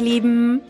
Meine 0.00 0.12
Lieben. 0.12 0.62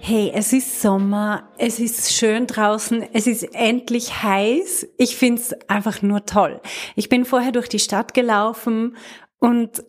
Hey, 0.00 0.32
es 0.34 0.52
ist 0.52 0.82
Sommer, 0.82 1.48
es 1.56 1.78
ist 1.78 2.12
schön 2.12 2.48
draußen, 2.48 3.04
es 3.12 3.28
ist 3.28 3.54
endlich 3.54 4.24
heiß. 4.24 4.88
Ich 4.98 5.16
find's 5.16 5.52
einfach 5.68 6.02
nur 6.02 6.26
toll. 6.26 6.60
Ich 6.96 7.08
bin 7.08 7.24
vorher 7.24 7.52
durch 7.52 7.68
die 7.68 7.78
Stadt 7.78 8.12
gelaufen 8.12 8.96
und 9.38 9.84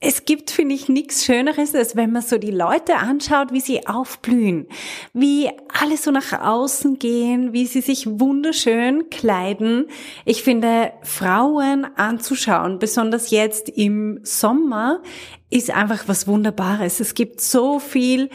es 0.00 0.24
gibt, 0.24 0.50
finde 0.50 0.74
ich, 0.74 0.88
nichts 0.88 1.24
Schöneres, 1.24 1.74
als 1.74 1.94
wenn 1.94 2.12
man 2.12 2.22
so 2.22 2.38
die 2.38 2.50
Leute 2.50 2.96
anschaut, 2.96 3.52
wie 3.52 3.60
sie 3.60 3.86
aufblühen, 3.86 4.66
wie 5.12 5.50
alle 5.80 5.96
so 5.96 6.10
nach 6.10 6.32
außen 6.32 6.98
gehen, 6.98 7.52
wie 7.52 7.66
sie 7.66 7.80
sich 7.80 8.06
wunderschön 8.06 9.10
kleiden. 9.10 9.86
Ich 10.24 10.42
finde, 10.42 10.92
Frauen 11.02 11.86
anzuschauen, 11.96 12.78
besonders 12.78 13.30
jetzt 13.30 13.68
im 13.68 14.20
Sommer, 14.22 15.02
ist 15.52 15.70
einfach 15.70 16.08
was 16.08 16.26
Wunderbares. 16.26 17.00
Es 17.00 17.14
gibt 17.14 17.40
so 17.40 17.78
viel 17.78 18.30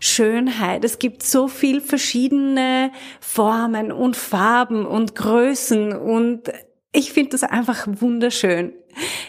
Schönheit. 0.00 0.84
Es 0.84 0.98
gibt 0.98 1.22
so 1.22 1.46
viel 1.46 1.80
verschiedene 1.80 2.90
Formen 3.20 3.92
und 3.92 4.16
Farben 4.16 4.84
und 4.84 5.14
Größen 5.14 5.92
und 5.92 6.50
ich 6.94 7.12
finde 7.12 7.30
das 7.30 7.42
einfach 7.42 7.86
wunderschön. 7.86 8.74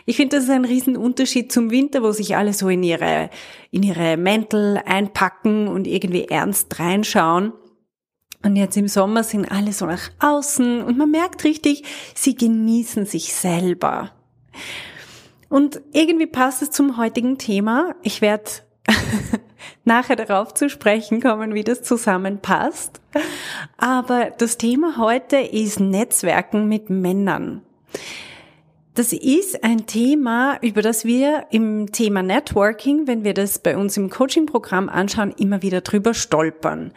Ich 0.05 0.17
finde, 0.17 0.35
das 0.35 0.45
ist 0.45 0.49
ein 0.49 0.65
Riesenunterschied 0.65 1.51
zum 1.51 1.71
Winter, 1.71 2.03
wo 2.03 2.11
sich 2.11 2.35
alle 2.35 2.53
so 2.53 2.67
in 2.67 2.83
ihre, 2.83 3.29
in 3.71 3.83
ihre 3.83 4.17
Mäntel 4.17 4.81
einpacken 4.85 5.69
und 5.69 5.87
irgendwie 5.87 6.25
ernst 6.25 6.77
reinschauen. 6.79 7.53
Und 8.43 8.57
jetzt 8.57 8.75
im 8.75 8.89
Sommer 8.89 9.23
sind 9.23 9.49
alle 9.49 9.71
so 9.71 9.85
nach 9.85 10.09
außen 10.19 10.81
und 10.83 10.97
man 10.97 11.11
merkt 11.11 11.45
richtig, 11.45 11.83
sie 12.13 12.35
genießen 12.35 13.05
sich 13.05 13.33
selber. 13.33 14.11
Und 15.49 15.81
irgendwie 15.91 16.27
passt 16.27 16.61
es 16.61 16.71
zum 16.71 16.97
heutigen 16.97 17.37
Thema. 17.37 17.95
Ich 18.01 18.21
werde 18.21 18.49
nachher 19.85 20.15
darauf 20.15 20.53
zu 20.53 20.69
sprechen 20.69 21.21
kommen, 21.21 21.53
wie 21.53 21.63
das 21.63 21.83
zusammenpasst. 21.83 23.01
Aber 23.77 24.31
das 24.37 24.57
Thema 24.57 24.97
heute 24.97 25.37
ist 25.37 25.79
Netzwerken 25.79 26.67
mit 26.67 26.89
Männern. 26.89 27.61
Das 28.95 29.11
ist 29.11 29.63
ein 29.63 29.87
Thema, 29.87 30.59
über 30.61 30.83
das 30.83 31.03
wir 31.03 31.47
im 31.49 31.91
Thema 31.91 32.21
Networking, 32.21 33.07
wenn 33.07 33.23
wir 33.23 33.33
das 33.33 33.57
bei 33.57 33.75
uns 33.75 33.97
im 33.97 34.11
Coaching-Programm 34.11 34.87
anschauen, 34.87 35.33
immer 35.35 35.63
wieder 35.63 35.81
drüber 35.81 36.13
stolpern. 36.13 36.93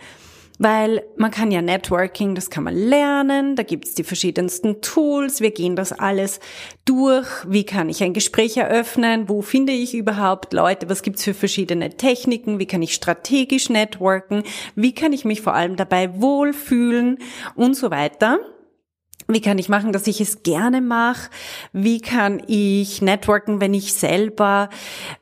Weil 0.59 1.03
man 1.17 1.31
kann 1.31 1.51
ja 1.51 1.61
Networking, 1.61 2.35
das 2.35 2.51
kann 2.51 2.65
man 2.65 2.75
lernen, 2.75 3.57
da 3.57 3.63
gibt's 3.63 3.95
die 3.95 4.05
verschiedensten 4.05 4.81
Tools, 4.81 5.41
wir 5.41 5.51
gehen 5.51 5.77
das 5.77 5.93
alles 5.93 6.41
durch, 6.85 7.29
wie 7.47 7.65
kann 7.65 7.89
ich 7.89 8.03
ein 8.03 8.15
Gespräch 8.15 8.57
eröffnen, 8.57 9.29
wo 9.29 9.43
finde 9.43 9.73
ich 9.73 9.95
überhaupt 9.95 10.53
Leute, 10.53 10.89
was 10.89 11.03
gibt's 11.03 11.25
für 11.25 11.35
verschiedene 11.35 11.97
Techniken, 11.97 12.59
wie 12.59 12.67
kann 12.67 12.83
ich 12.83 12.95
strategisch 12.95 13.69
networken, 13.69 14.45
wie 14.75 14.95
kann 14.95 15.13
ich 15.13 15.25
mich 15.25 15.43
vor 15.43 15.55
allem 15.55 15.77
dabei 15.77 16.21
wohlfühlen? 16.21 17.19
Und 17.55 17.75
so 17.75 17.91
weiter. 17.91 18.39
Wie 19.29 19.41
kann 19.41 19.59
ich 19.59 19.69
machen, 19.69 19.93
dass 19.93 20.07
ich 20.07 20.21
es 20.21 20.45
gerne 20.45 20.81
mache? 20.81 21.31
Wie 21.73 22.01
kann 22.01 22.41
ich 22.47 23.03
networken, 23.03 23.61
wenn 23.61 23.75
ich 23.75 23.93
selber 23.93 24.71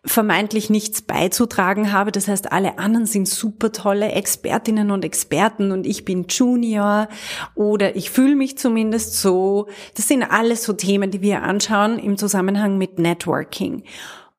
vermeintlich 0.05 0.69
nichts 0.69 1.01
beizutragen 1.01 1.91
habe? 1.91 2.13
Das 2.13 2.29
heißt, 2.29 2.53
alle 2.53 2.79
anderen 2.79 3.07
sind 3.07 3.27
super 3.27 3.73
tolle 3.73 4.13
Expertinnen 4.13 4.91
und 4.91 5.07
Experten 5.07 5.73
und 5.73 5.87
ich 5.87 6.05
bin 6.05 6.27
Junior 6.29 7.09
oder 7.55 7.97
ich 7.97 8.11
fühle 8.11 8.37
mich 8.37 8.59
zumindest 8.59 9.21
so. 9.21 9.69
Das 9.95 10.07
sind 10.07 10.23
alles 10.23 10.65
so 10.65 10.75
Themen, 10.75 11.11
die 11.11 11.23
wir 11.23 11.43
anschauen 11.43 11.99
im 11.99 12.19
Zusammenhang 12.19 12.77
mit 12.77 12.99
Networking. 12.99 13.85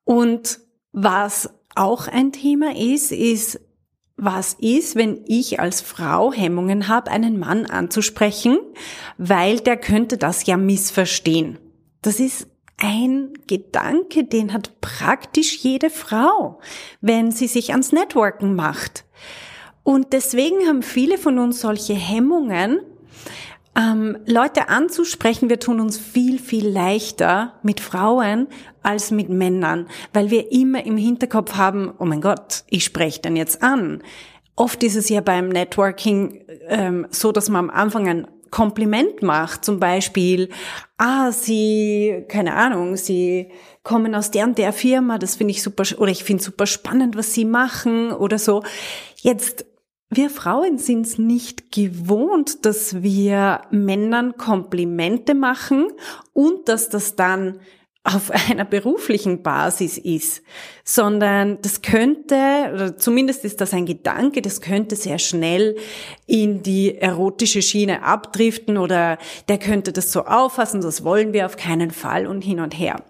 Und 0.04 0.60
was 0.92 1.50
auch 1.74 2.06
ein 2.06 2.30
Thema 2.30 2.76
ist, 2.76 3.10
ist 3.10 3.60
was 4.16 4.54
ist, 4.54 4.96
wenn 4.96 5.20
ich 5.26 5.60
als 5.60 5.80
Frau 5.80 6.32
Hemmungen 6.32 6.88
habe, 6.88 7.10
einen 7.10 7.38
Mann 7.38 7.66
anzusprechen, 7.66 8.58
weil 9.18 9.60
der 9.60 9.76
könnte 9.76 10.16
das 10.16 10.46
ja 10.46 10.56
missverstehen. 10.56 11.58
Das 12.02 12.18
ist 12.18 12.48
ein 12.78 13.32
Gedanke, 13.46 14.24
den 14.24 14.52
hat 14.52 14.80
praktisch 14.80 15.58
jede 15.58 15.90
Frau, 15.90 16.60
wenn 17.00 17.30
sie 17.30 17.46
sich 17.46 17.72
ans 17.72 17.92
Networken 17.92 18.54
macht. 18.54 19.04
Und 19.82 20.12
deswegen 20.12 20.66
haben 20.66 20.82
viele 20.82 21.16
von 21.18 21.38
uns 21.38 21.60
solche 21.60 21.94
Hemmungen, 21.94 22.80
ähm, 23.76 24.16
Leute 24.26 24.68
anzusprechen, 24.68 25.50
wir 25.50 25.60
tun 25.60 25.80
uns 25.80 25.98
viel, 25.98 26.38
viel 26.38 26.66
leichter 26.68 27.54
mit 27.62 27.80
Frauen 27.80 28.48
als 28.82 29.10
mit 29.10 29.28
Männern, 29.28 29.86
weil 30.12 30.30
wir 30.30 30.50
immer 30.50 30.84
im 30.86 30.96
Hinterkopf 30.96 31.56
haben, 31.56 31.92
oh 31.98 32.04
mein 32.04 32.20
Gott, 32.20 32.64
ich 32.68 32.84
spreche 32.84 33.20
den 33.20 33.36
jetzt 33.36 33.62
an. 33.62 34.02
Oft 34.54 34.82
ist 34.82 34.96
es 34.96 35.08
ja 35.10 35.20
beim 35.20 35.48
Networking 35.50 36.44
ähm, 36.68 37.06
so, 37.10 37.32
dass 37.32 37.50
man 37.50 37.68
am 37.68 37.70
Anfang 37.70 38.08
ein 38.08 38.26
Kompliment 38.50 39.22
macht, 39.22 39.64
zum 39.64 39.80
Beispiel, 39.80 40.48
ah, 40.96 41.30
sie, 41.30 42.24
keine 42.28 42.54
Ahnung, 42.54 42.96
sie 42.96 43.50
kommen 43.82 44.14
aus 44.14 44.30
der 44.30 44.44
und 44.44 44.56
der 44.56 44.72
Firma, 44.72 45.18
das 45.18 45.36
finde 45.36 45.50
ich 45.50 45.62
super, 45.62 45.84
oder 45.98 46.10
ich 46.10 46.24
finde 46.24 46.42
super 46.42 46.66
spannend, 46.66 47.16
was 47.16 47.34
sie 47.34 47.44
machen 47.44 48.12
oder 48.12 48.38
so. 48.38 48.62
Jetzt 49.16 49.66
wir 50.16 50.30
Frauen 50.30 50.78
sind 50.78 51.06
es 51.06 51.18
nicht 51.18 51.72
gewohnt, 51.72 52.64
dass 52.64 53.02
wir 53.02 53.62
Männern 53.70 54.36
Komplimente 54.36 55.34
machen 55.34 55.88
und 56.32 56.68
dass 56.68 56.88
das 56.88 57.16
dann 57.16 57.60
auf 58.06 58.30
einer 58.50 58.64
beruflichen 58.64 59.42
Basis 59.42 59.98
ist, 59.98 60.42
sondern 60.84 61.60
das 61.62 61.82
könnte, 61.82 62.36
oder 62.72 62.96
zumindest 62.96 63.44
ist 63.44 63.60
das 63.60 63.74
ein 63.74 63.86
Gedanke, 63.86 64.42
das 64.42 64.60
könnte 64.60 64.96
sehr 64.96 65.18
schnell 65.18 65.76
in 66.26 66.62
die 66.62 66.96
erotische 66.96 67.62
Schiene 67.62 68.02
abdriften 68.02 68.78
oder 68.78 69.18
der 69.48 69.58
könnte 69.58 69.92
das 69.92 70.12
so 70.12 70.24
auffassen, 70.24 70.80
das 70.80 71.04
wollen 71.04 71.32
wir 71.32 71.46
auf 71.46 71.56
keinen 71.56 71.90
Fall 71.90 72.26
und 72.26 72.42
hin 72.42 72.60
und 72.60 72.78
her. 72.78 73.02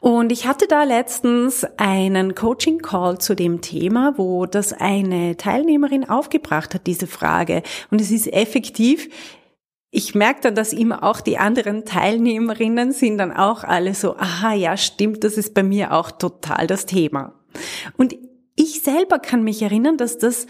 Und 0.00 0.32
ich 0.32 0.46
hatte 0.46 0.66
da 0.66 0.84
letztens 0.84 1.66
einen 1.76 2.34
Coaching-Call 2.34 3.18
zu 3.18 3.34
dem 3.34 3.60
Thema, 3.60 4.14
wo 4.16 4.46
das 4.46 4.72
eine 4.72 5.36
Teilnehmerin 5.36 6.08
aufgebracht 6.08 6.74
hat, 6.74 6.86
diese 6.86 7.06
Frage. 7.06 7.62
Und 7.90 8.00
es 8.00 8.10
ist 8.10 8.32
effektiv, 8.32 9.08
ich 9.90 10.14
merke 10.14 10.42
dann, 10.42 10.54
dass 10.54 10.72
immer 10.72 11.02
auch 11.02 11.20
die 11.20 11.38
anderen 11.38 11.84
Teilnehmerinnen 11.84 12.92
sind 12.92 13.18
dann 13.18 13.32
auch 13.32 13.64
alle 13.64 13.94
so, 13.94 14.16
aha, 14.16 14.52
ja, 14.52 14.76
stimmt, 14.76 15.24
das 15.24 15.38
ist 15.38 15.54
bei 15.54 15.62
mir 15.62 15.92
auch 15.92 16.10
total 16.10 16.66
das 16.66 16.84
Thema. 16.84 17.32
Und 17.96 18.14
ich 18.56 18.82
selber 18.82 19.18
kann 19.18 19.42
mich 19.42 19.62
erinnern, 19.62 19.96
dass 19.96 20.18
das 20.18 20.46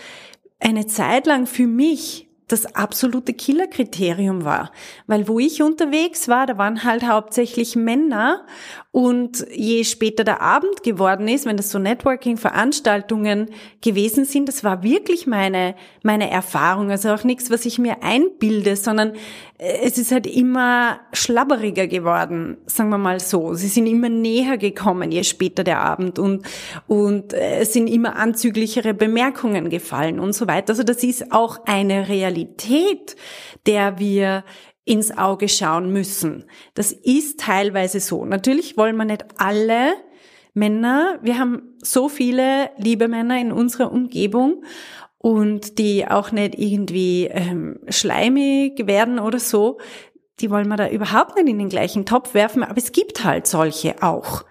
eine 0.58 0.86
Zeit 0.86 1.26
lang 1.26 1.46
für 1.46 1.66
mich 1.66 2.26
das 2.48 2.74
absolute 2.76 3.34
Killerkriterium 3.34 4.44
war. 4.44 4.70
Weil 5.06 5.26
wo 5.26 5.38
ich 5.38 5.62
unterwegs 5.62 6.28
war, 6.28 6.46
da 6.46 6.58
waren 6.58 6.84
halt 6.84 7.04
hauptsächlich 7.04 7.74
Männer 7.74 8.46
und 8.96 9.46
je 9.54 9.84
später 9.84 10.24
der 10.24 10.40
Abend 10.40 10.82
geworden 10.82 11.28
ist, 11.28 11.44
wenn 11.44 11.58
das 11.58 11.70
so 11.70 11.78
Networking-Veranstaltungen 11.78 13.50
gewesen 13.82 14.24
sind, 14.24 14.48
das 14.48 14.64
war 14.64 14.82
wirklich 14.82 15.26
meine, 15.26 15.74
meine 16.02 16.30
Erfahrung. 16.30 16.90
Also 16.90 17.10
auch 17.10 17.22
nichts, 17.22 17.50
was 17.50 17.66
ich 17.66 17.78
mir 17.78 18.02
einbilde, 18.02 18.74
sondern 18.74 19.12
äh, 19.58 19.80
es 19.82 19.98
ist 19.98 20.12
halt 20.12 20.26
immer 20.26 21.00
schlabberiger 21.12 21.88
geworden, 21.88 22.56
sagen 22.64 22.88
wir 22.88 22.96
mal 22.96 23.20
so. 23.20 23.52
Sie 23.52 23.68
sind 23.68 23.86
immer 23.86 24.08
näher 24.08 24.56
gekommen, 24.56 25.12
je 25.12 25.24
später 25.24 25.62
der 25.62 25.80
Abend 25.80 26.18
und, 26.18 26.46
und 26.86 27.34
äh, 27.34 27.58
es 27.58 27.74
sind 27.74 27.88
immer 27.88 28.16
anzüglichere 28.16 28.94
Bemerkungen 28.94 29.68
gefallen 29.68 30.18
und 30.18 30.32
so 30.32 30.46
weiter. 30.46 30.70
Also 30.70 30.84
das 30.84 31.04
ist 31.04 31.32
auch 31.32 31.66
eine 31.66 32.08
Realität, 32.08 33.14
der 33.66 33.98
wir 33.98 34.42
ins 34.86 35.16
Auge 35.18 35.48
schauen 35.48 35.92
müssen. 35.92 36.44
Das 36.72 36.92
ist 36.92 37.40
teilweise 37.40 38.00
so. 38.00 38.24
Natürlich 38.24 38.78
wollen 38.78 38.96
wir 38.96 39.04
nicht 39.04 39.24
alle 39.36 39.92
Männer, 40.54 41.18
wir 41.20 41.38
haben 41.38 41.74
so 41.82 42.08
viele 42.08 42.70
liebe 42.78 43.08
Männer 43.08 43.38
in 43.38 43.52
unserer 43.52 43.92
Umgebung 43.92 44.64
und 45.18 45.78
die 45.78 46.08
auch 46.08 46.32
nicht 46.32 46.54
irgendwie 46.56 47.26
ähm, 47.26 47.80
schleimig 47.88 48.86
werden 48.86 49.18
oder 49.18 49.38
so, 49.38 49.78
die 50.40 50.50
wollen 50.50 50.68
wir 50.68 50.76
da 50.76 50.88
überhaupt 50.88 51.36
nicht 51.36 51.48
in 51.48 51.58
den 51.58 51.68
gleichen 51.68 52.06
Topf 52.06 52.32
werfen, 52.32 52.62
aber 52.62 52.78
es 52.78 52.92
gibt 52.92 53.24
halt 53.24 53.46
solche 53.46 54.02
auch. 54.02 54.44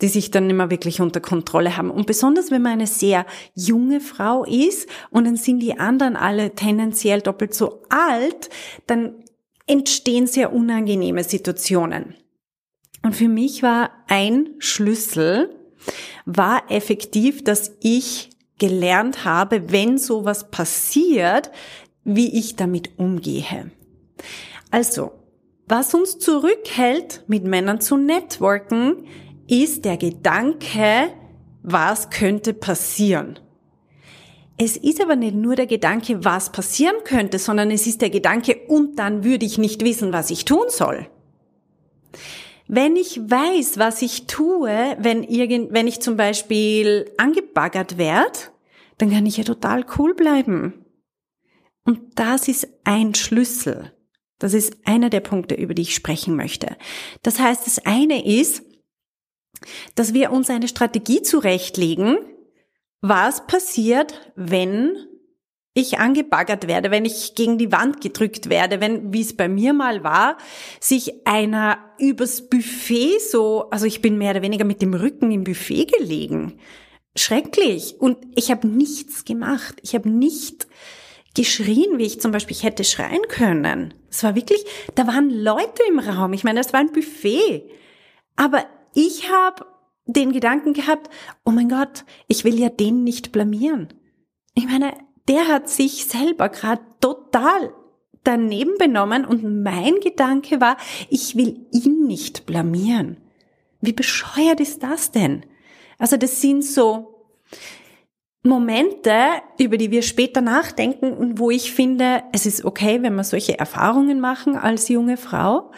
die 0.00 0.06
sich 0.06 0.30
dann 0.30 0.48
immer 0.48 0.70
wirklich 0.70 1.00
unter 1.00 1.20
Kontrolle 1.20 1.76
haben. 1.76 1.90
Und 1.90 2.06
besonders 2.06 2.52
wenn 2.52 2.62
man 2.62 2.74
eine 2.74 2.86
sehr 2.86 3.26
junge 3.54 4.00
Frau 4.00 4.44
ist 4.44 4.88
und 5.10 5.24
dann 5.24 5.34
sind 5.34 5.58
die 5.58 5.76
anderen 5.76 6.14
alle 6.14 6.54
tendenziell 6.54 7.20
doppelt 7.20 7.52
so 7.52 7.82
alt, 7.88 8.48
dann 8.86 9.14
entstehen 9.68 10.26
sehr 10.26 10.52
unangenehme 10.52 11.24
Situationen. 11.24 12.14
Und 13.02 13.14
für 13.14 13.28
mich 13.28 13.62
war 13.62 13.90
ein 14.08 14.54
Schlüssel, 14.58 15.54
war 16.26 16.70
effektiv, 16.70 17.44
dass 17.44 17.72
ich 17.80 18.30
gelernt 18.58 19.24
habe, 19.24 19.70
wenn 19.70 19.98
sowas 19.98 20.50
passiert, 20.50 21.50
wie 22.04 22.38
ich 22.38 22.56
damit 22.56 22.98
umgehe. 22.98 23.70
Also, 24.70 25.12
was 25.66 25.94
uns 25.94 26.18
zurückhält, 26.18 27.24
mit 27.28 27.44
Männern 27.44 27.80
zu 27.80 27.96
networken, 27.96 29.06
ist 29.46 29.84
der 29.84 29.96
Gedanke, 29.96 31.10
was 31.62 32.10
könnte 32.10 32.54
passieren. 32.54 33.38
Es 34.60 34.76
ist 34.76 35.00
aber 35.00 35.14
nicht 35.14 35.36
nur 35.36 35.54
der 35.54 35.68
Gedanke, 35.68 36.24
was 36.24 36.50
passieren 36.50 36.96
könnte, 37.04 37.38
sondern 37.38 37.70
es 37.70 37.86
ist 37.86 38.02
der 38.02 38.10
Gedanke, 38.10 38.56
und 38.66 38.98
dann 38.98 39.22
würde 39.22 39.46
ich 39.46 39.56
nicht 39.56 39.84
wissen, 39.84 40.12
was 40.12 40.30
ich 40.30 40.44
tun 40.44 40.66
soll. 40.68 41.08
Wenn 42.66 42.96
ich 42.96 43.18
weiß, 43.18 43.78
was 43.78 44.02
ich 44.02 44.26
tue, 44.26 44.96
wenn, 44.98 45.22
irgend, 45.22 45.72
wenn 45.72 45.86
ich 45.86 46.00
zum 46.00 46.16
Beispiel 46.16 47.10
angebaggert 47.16 47.98
werde, 47.98 48.38
dann 48.98 49.10
kann 49.10 49.26
ich 49.26 49.36
ja 49.36 49.44
total 49.44 49.86
cool 49.96 50.14
bleiben. 50.14 50.84
Und 51.84 52.00
das 52.16 52.48
ist 52.48 52.68
ein 52.84 53.14
Schlüssel. 53.14 53.92
Das 54.38 54.54
ist 54.54 54.76
einer 54.84 55.08
der 55.08 55.20
Punkte, 55.20 55.54
über 55.54 55.72
die 55.72 55.82
ich 55.82 55.94
sprechen 55.94 56.36
möchte. 56.36 56.76
Das 57.22 57.38
heißt, 57.38 57.66
das 57.66 57.78
eine 57.86 58.26
ist, 58.26 58.62
dass 59.94 60.14
wir 60.14 60.32
uns 60.32 60.50
eine 60.50 60.68
Strategie 60.68 61.22
zurechtlegen, 61.22 62.18
was 63.00 63.46
passiert, 63.46 64.32
wenn 64.34 64.96
ich 65.78 65.98
angebaggert 65.98 66.66
werde, 66.66 66.90
wenn 66.90 67.04
ich 67.04 67.34
gegen 67.34 67.56
die 67.56 67.70
Wand 67.70 68.00
gedrückt 68.00 68.48
werde, 68.48 68.80
wenn, 68.80 69.12
wie 69.12 69.20
es 69.20 69.36
bei 69.36 69.48
mir 69.48 69.72
mal 69.72 70.02
war, 70.02 70.36
sich 70.80 71.26
einer 71.26 71.78
übers 71.98 72.48
Buffet 72.48 73.20
so, 73.20 73.70
also 73.70 73.86
ich 73.86 74.02
bin 74.02 74.18
mehr 74.18 74.32
oder 74.32 74.42
weniger 74.42 74.64
mit 74.64 74.82
dem 74.82 74.94
Rücken 74.94 75.30
im 75.30 75.44
Buffet 75.44 75.86
gelegen. 75.86 76.58
Schrecklich. 77.16 77.96
Und 78.00 78.18
ich 78.34 78.50
habe 78.50 78.66
nichts 78.66 79.24
gemacht. 79.24 79.76
Ich 79.82 79.94
habe 79.94 80.08
nicht 80.08 80.66
geschrien, 81.34 81.98
wie 81.98 82.06
ich 82.06 82.20
zum 82.20 82.32
Beispiel 82.32 82.56
hätte 82.56 82.82
schreien 82.82 83.22
können. 83.28 83.94
Es 84.10 84.24
war 84.24 84.34
wirklich, 84.34 84.64
da 84.96 85.06
waren 85.06 85.30
Leute 85.30 85.82
im 85.88 86.00
Raum. 86.00 86.32
Ich 86.32 86.42
meine, 86.42 86.60
das 86.60 86.72
war 86.72 86.80
ein 86.80 86.92
Buffet. 86.92 87.62
Aber 88.34 88.64
ich 88.94 89.30
habe 89.30 89.64
den 90.08 90.32
Gedanken 90.32 90.72
gehabt, 90.72 91.08
oh 91.44 91.50
mein 91.50 91.68
Gott, 91.68 92.04
ich 92.26 92.44
will 92.44 92.58
ja 92.58 92.70
den 92.70 93.04
nicht 93.04 93.30
blamieren. 93.30 93.88
Ich 94.54 94.66
meine, 94.66 94.92
der 95.28 95.46
hat 95.48 95.68
sich 95.68 96.06
selber 96.06 96.48
gerade 96.48 96.82
total 97.00 97.72
daneben 98.24 98.76
benommen 98.78 99.24
und 99.24 99.62
mein 99.62 100.00
Gedanke 100.00 100.60
war, 100.60 100.76
ich 101.10 101.36
will 101.36 101.66
ihn 101.72 102.06
nicht 102.06 102.46
blamieren. 102.46 103.18
Wie 103.80 103.92
bescheuert 103.92 104.60
ist 104.60 104.82
das 104.82 105.12
denn? 105.12 105.44
Also 105.98 106.16
das 106.16 106.40
sind 106.40 106.64
so 106.64 107.14
Momente, 108.42 109.12
über 109.58 109.76
die 109.76 109.90
wir 109.90 110.02
später 110.02 110.40
nachdenken 110.40 111.12
und 111.12 111.38
wo 111.38 111.50
ich 111.50 111.72
finde, 111.72 112.22
es 112.32 112.46
ist 112.46 112.64
okay, 112.64 113.02
wenn 113.02 113.14
wir 113.14 113.24
solche 113.24 113.58
Erfahrungen 113.58 114.20
machen 114.20 114.56
als 114.56 114.88
junge 114.88 115.16
Frau. 115.16 115.70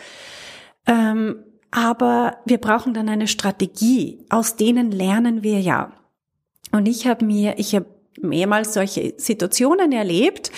Ähm, 0.87 1.45
aber 1.71 2.39
wir 2.45 2.59
brauchen 2.59 2.95
dann 2.95 3.09
eine 3.09 3.29
Strategie. 3.29 4.25
Aus 4.29 4.57
denen 4.57 4.91
lernen 4.91 5.43
wir 5.43 5.61
ja. 5.61 5.93
Und 6.73 6.87
ich 6.87 7.07
habe 7.07 7.25
mir, 7.25 7.59
ich 7.59 7.75
habe 7.75 7.87
mehrmals 8.21 8.75
solche 8.75 9.15
Situationen 9.17 9.93
erlebt, 9.93 10.51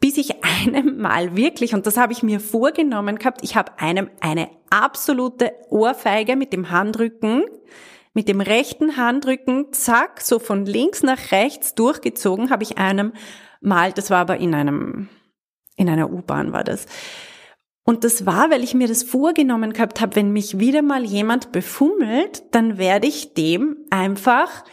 bis 0.00 0.18
ich 0.18 0.44
einem 0.64 0.98
Mal 0.98 1.36
wirklich, 1.36 1.74
und 1.74 1.86
das 1.86 1.96
habe 1.96 2.12
ich 2.12 2.22
mir 2.22 2.40
vorgenommen 2.40 3.18
gehabt, 3.18 3.40
ich 3.42 3.56
habe 3.56 3.78
einem 3.78 4.10
eine 4.20 4.50
absolute 4.70 5.52
Ohrfeige 5.70 6.36
mit 6.36 6.52
dem 6.52 6.70
Handrücken, 6.70 7.44
mit 8.14 8.28
dem 8.28 8.42
rechten 8.42 8.98
Handrücken, 8.98 9.72
zack, 9.72 10.20
so 10.20 10.38
von 10.38 10.66
links 10.66 11.02
nach 11.02 11.32
rechts 11.32 11.74
durchgezogen, 11.74 12.50
habe 12.50 12.62
ich 12.62 12.76
einem 12.76 13.12
Mal, 13.62 13.92
das 13.92 14.10
war 14.10 14.18
aber 14.18 14.38
in 14.38 14.54
einem, 14.54 15.08
in 15.76 15.88
einer 15.88 16.10
U-Bahn 16.10 16.52
war 16.52 16.64
das, 16.64 16.86
und 17.84 18.04
das 18.04 18.26
war, 18.26 18.50
weil 18.50 18.62
ich 18.62 18.74
mir 18.74 18.88
das 18.88 19.02
vorgenommen 19.02 19.72
gehabt 19.72 20.00
habe, 20.00 20.16
wenn 20.16 20.32
mich 20.32 20.58
wieder 20.58 20.82
mal 20.82 21.04
jemand 21.04 21.52
befummelt, 21.52 22.44
dann 22.52 22.78
werde 22.78 23.08
ich 23.08 23.34
dem 23.34 23.76
einfach 23.90 24.64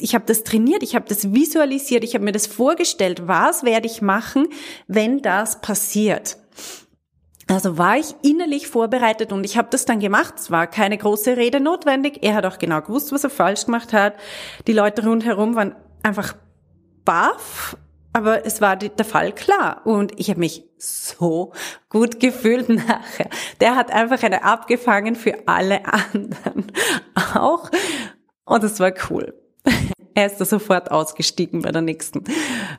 ich 0.00 0.14
habe 0.14 0.24
das 0.26 0.44
trainiert, 0.44 0.82
ich 0.82 0.94
habe 0.94 1.06
das 1.08 1.32
visualisiert, 1.32 2.04
ich 2.04 2.14
habe 2.14 2.24
mir 2.24 2.32
das 2.32 2.46
vorgestellt, 2.46 3.26
was 3.26 3.62
werde 3.62 3.86
ich 3.86 4.02
machen, 4.02 4.48
wenn 4.86 5.22
das 5.22 5.60
passiert. 5.60 6.36
Also 7.46 7.78
war 7.78 7.96
ich 7.96 8.14
innerlich 8.22 8.68
vorbereitet 8.68 9.32
und 9.32 9.44
ich 9.44 9.56
habe 9.56 9.68
das 9.70 9.86
dann 9.86 10.00
gemacht. 10.00 10.34
Es 10.36 10.50
war 10.50 10.66
keine 10.66 10.98
große 10.98 11.38
Rede 11.38 11.60
notwendig. 11.60 12.18
Er 12.20 12.34
hat 12.34 12.44
auch 12.44 12.58
genau 12.58 12.82
gewusst, 12.82 13.10
was 13.10 13.24
er 13.24 13.30
falsch 13.30 13.64
gemacht 13.64 13.94
hat. 13.94 14.14
Die 14.66 14.74
Leute 14.74 15.06
rundherum 15.06 15.54
waren 15.54 15.74
einfach 16.02 16.36
baff 17.06 17.78
aber 18.18 18.44
es 18.44 18.60
war 18.60 18.74
der 18.74 19.04
Fall 19.04 19.32
klar 19.32 19.82
und 19.84 20.18
ich 20.18 20.28
habe 20.28 20.40
mich 20.40 20.64
so 20.76 21.52
gut 21.88 22.18
gefühlt 22.18 22.68
nachher. 22.68 23.30
Der 23.60 23.76
hat 23.76 23.92
einfach 23.92 24.22
eine 24.24 24.42
abgefangen 24.42 25.14
für 25.14 25.34
alle 25.46 25.86
anderen 25.86 26.72
auch 27.34 27.70
und 28.44 28.64
es 28.64 28.80
war 28.80 28.92
cool. 29.08 29.34
Er 30.14 30.26
ist 30.26 30.38
da 30.38 30.44
sofort 30.44 30.90
ausgestiegen 30.90 31.62
bei 31.62 31.70
der 31.70 31.80
nächsten 31.80 32.24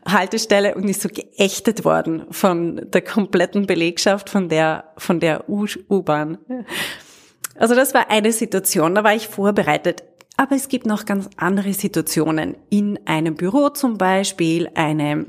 Haltestelle 0.05 0.75
und 0.75 0.89
ist 0.89 1.01
so 1.01 1.07
geächtet 1.07 1.85
worden 1.85 2.25
von 2.31 2.81
der 2.91 3.01
kompletten 3.01 3.65
Belegschaft 3.65 4.29
von 4.29 4.49
der, 4.49 4.91
von 4.97 5.21
der 5.21 5.47
U-Bahn. 5.47 6.37
Also 7.55 7.75
das 7.75 7.93
war 7.93 8.11
eine 8.11 8.33
Situation, 8.33 8.93
da 8.93 9.05
war 9.05 9.15
ich 9.15 9.29
vorbereitet. 9.29 10.03
Aber 10.39 10.55
es 10.55 10.69
gibt 10.69 10.85
noch 10.85 11.03
ganz 11.03 11.29
andere 11.35 11.73
Situationen. 11.73 12.55
In 12.69 12.97
einem 13.05 13.35
Büro 13.35 13.71
zum 13.71 13.97
Beispiel 13.97 14.69
eine 14.73 15.25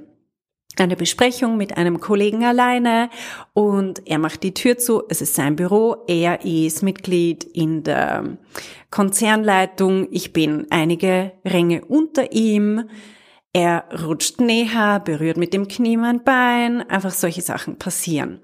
eine 0.76 0.94
Besprechung 0.94 1.56
mit 1.56 1.76
einem 1.76 1.98
Kollegen 1.98 2.44
alleine 2.44 3.10
und 3.52 4.06
er 4.06 4.18
macht 4.20 4.44
die 4.44 4.54
Tür 4.54 4.78
zu. 4.78 5.02
Es 5.08 5.20
ist 5.20 5.34
sein 5.34 5.56
Büro. 5.56 6.04
Er 6.06 6.44
ist 6.44 6.84
Mitglied 6.84 7.42
in 7.42 7.82
der 7.82 8.38
Konzernleitung. 8.92 10.06
Ich 10.12 10.32
bin 10.32 10.68
einige 10.70 11.32
Ränge 11.44 11.84
unter 11.86 12.30
ihm. 12.30 12.88
Er 13.52 13.86
rutscht 14.06 14.40
näher, 14.40 15.00
berührt 15.04 15.38
mit 15.38 15.52
dem 15.52 15.66
Knie 15.66 15.96
mein 15.96 16.22
Bein. 16.22 16.88
Einfach 16.88 17.10
solche 17.10 17.42
Sachen 17.42 17.78
passieren. 17.78 18.40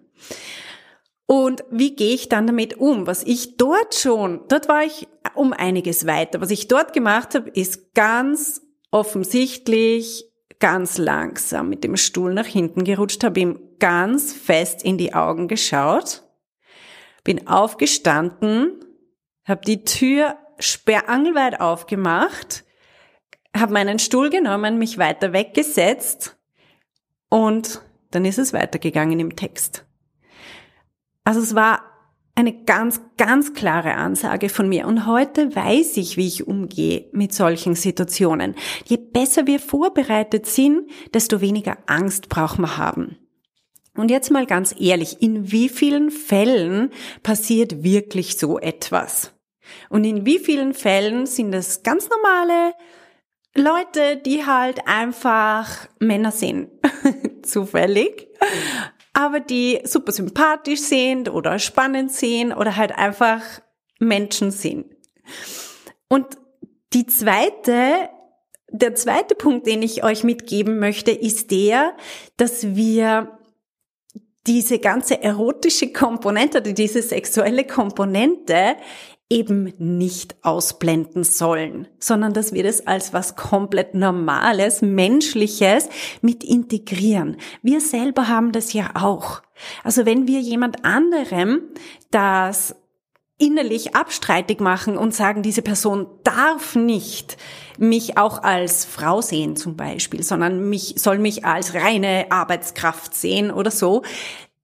Und 1.27 1.65
wie 1.71 1.97
gehe 1.97 2.15
ich 2.15 2.29
dann 2.29 2.47
damit 2.47 2.77
um? 2.79 3.07
Was 3.07 3.25
ich 3.25 3.57
dort 3.57 3.95
schon, 3.95 4.43
dort 4.49 4.69
war 4.69 4.85
ich 4.85 5.09
um 5.35 5.53
einiges 5.53 6.07
weiter. 6.07 6.41
Was 6.41 6.51
ich 6.51 6.69
dort 6.69 6.93
gemacht 6.93 7.35
habe, 7.35 7.51
ist 7.51 7.95
ganz 7.95 8.63
offensichtlich 8.93 10.25
ganz 10.59 10.99
langsam 10.99 11.69
mit 11.69 11.85
dem 11.85 11.97
Stuhl 11.97 12.33
nach 12.33 12.47
hinten 12.47 12.85
gerutscht, 12.85 13.25
habe 13.25 13.41
ihm 13.41 13.61
ganz 13.79 14.33
fest 14.33 14.83
in 14.83 14.99
die 14.99 15.15
Augen 15.15 15.49
geschaut, 15.49 16.23
bin 17.25 17.47
aufgestanden, 17.47 18.81
habe 19.45 19.61
die 19.67 19.85
Tür 19.85 20.37
sperrangelweit 20.59 21.61
aufgemacht, 21.61 22.65
habe 23.55 23.73
meinen 23.73 23.99
Stuhl 23.99 24.31
genommen, 24.31 24.79
mich 24.79 24.97
weiter 24.97 25.33
weggesetzt 25.33 26.37
und 27.29 27.83
dann 28.11 28.25
ist 28.25 28.39
es 28.39 28.53
weitergegangen 28.53 29.21
im 29.21 29.37
Text. 29.37 29.86
Also 31.27 31.41
es 31.41 31.57
war 31.57 31.83
eine 32.37 32.53
ganz, 32.53 33.01
ganz 33.17 33.53
klare 33.53 33.95
Ansage 33.95 34.49
von 34.49 34.69
mir. 34.69 34.87
Und 34.87 35.07
heute 35.07 35.57
weiß 35.57 35.97
ich, 35.97 36.17
wie 36.17 36.29
ich 36.29 36.47
umgehe 36.47 37.09
mit 37.11 37.35
solchen 37.35 37.75
Situationen. 37.75 38.55
Je 38.85 38.97
besser 38.97 39.49
wir 39.49 39.59
vorbereitet 39.59 40.47
sind, 40.47 40.89
desto 41.15 41.41
weniger 41.41 41.79
Angst 41.87 42.29
brauchen 42.29 42.63
wir 42.63 42.77
haben. 42.77 43.19
Und 43.97 44.13
jetzt 44.13 44.31
mal 44.31 44.47
ganz 44.47 44.73
ehrlich, 44.79 45.21
in 45.21 45.51
wie 45.51 45.69
vielen 45.69 46.13
Fällen 46.13 46.91
passiert 47.25 47.83
wirklich 47.83 48.39
so 48.39 48.61
etwas? 48.61 49.33
Und 49.89 50.05
in 50.05 50.25
wie 50.27 50.39
vielen 50.39 50.75
Fällen 50.75 51.27
sind 51.27 51.53
es 51.55 51.83
ganz 51.83 52.09
normale 52.09 52.73
Leute, 53.57 54.17
die 54.25 54.47
halt 54.47 54.87
einfach 54.87 55.89
Männer 55.99 56.31
sind, 56.31 56.69
zufällig, 57.43 58.29
aber 59.17 59.41
die 59.41 59.81
super 59.85 60.13
sympathisch 60.13 60.83
sind 60.83 61.31
oder 61.31 61.59
spannend 61.59 62.13
sind 62.13 62.53
oder 62.53 62.77
halt 62.77 62.93
einfach 62.93 63.41
Menschen 63.99 64.51
sind. 64.51 64.95
Und 66.09 66.27
die 66.93 67.07
zweite, 67.07 68.11
der 68.71 68.95
zweite 68.95 69.35
Punkt, 69.35 69.67
den 69.67 69.81
ich 69.81 70.05
euch 70.05 70.23
mitgeben 70.23 70.79
möchte, 70.79 71.13
ist 71.13 71.51
der, 71.51 71.97
dass 72.37 72.77
wir 72.77 73.39
diese 74.47 74.79
ganze 74.81 75.23
erotische 75.23 75.95
Komponente 75.95 76.59
oder 76.59 76.73
diese 76.73 77.01
sexuelle 77.01 77.65
Komponente 77.65 78.77
eben 79.29 79.73
nicht 79.79 80.37
ausblenden 80.43 81.25
sollen, 81.25 81.89
sondern 81.99 82.33
dass 82.33 82.53
wir 82.53 82.63
das 82.63 82.87
als 82.87 83.13
was 83.13 83.35
komplett 83.35 83.95
Normales, 83.95 84.83
Menschliches 84.83 85.89
mit 86.21 86.45
integrieren. 86.45 87.37
Wir 87.63 87.81
selber 87.81 88.29
haben 88.29 88.53
das 88.53 88.73
ja 88.73 88.91
auch. 88.95 89.43
Also 89.83 90.07
wenn 90.07 90.29
wir 90.29 90.41
jemand 90.41 90.85
anderem 90.85 91.63
das 92.11 92.77
innerlich 93.39 93.95
abstreitig 93.95 94.61
machen 94.61 94.97
und 94.97 95.15
sagen, 95.15 95.43
diese 95.43 95.63
Person 95.63 96.07
darf 96.25 96.75
nicht 96.75 97.37
mich 97.79 98.17
auch 98.17 98.43
als 98.43 98.85
Frau 98.85 99.21
sehen 99.21 99.57
zum 99.57 99.77
Beispiel, 99.77 100.23
sondern 100.23 100.71
mich, 100.71 100.95
soll 100.97 101.19
mich 101.19 101.45
als 101.45 101.75
reine 101.75 102.27
Arbeitskraft 102.31 103.15
sehen 103.15 103.51
oder 103.51 103.71
so. 103.71 104.03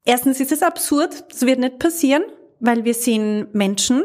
Erstens 0.04 0.40
ist 0.40 0.52
es 0.52 0.62
absurd, 0.62 1.24
das 1.30 1.42
wird 1.42 1.58
nicht 1.58 1.78
passieren, 1.78 2.22
weil 2.62 2.84
wir 2.84 2.94
sind 2.94 3.54
Menschen. 3.54 4.04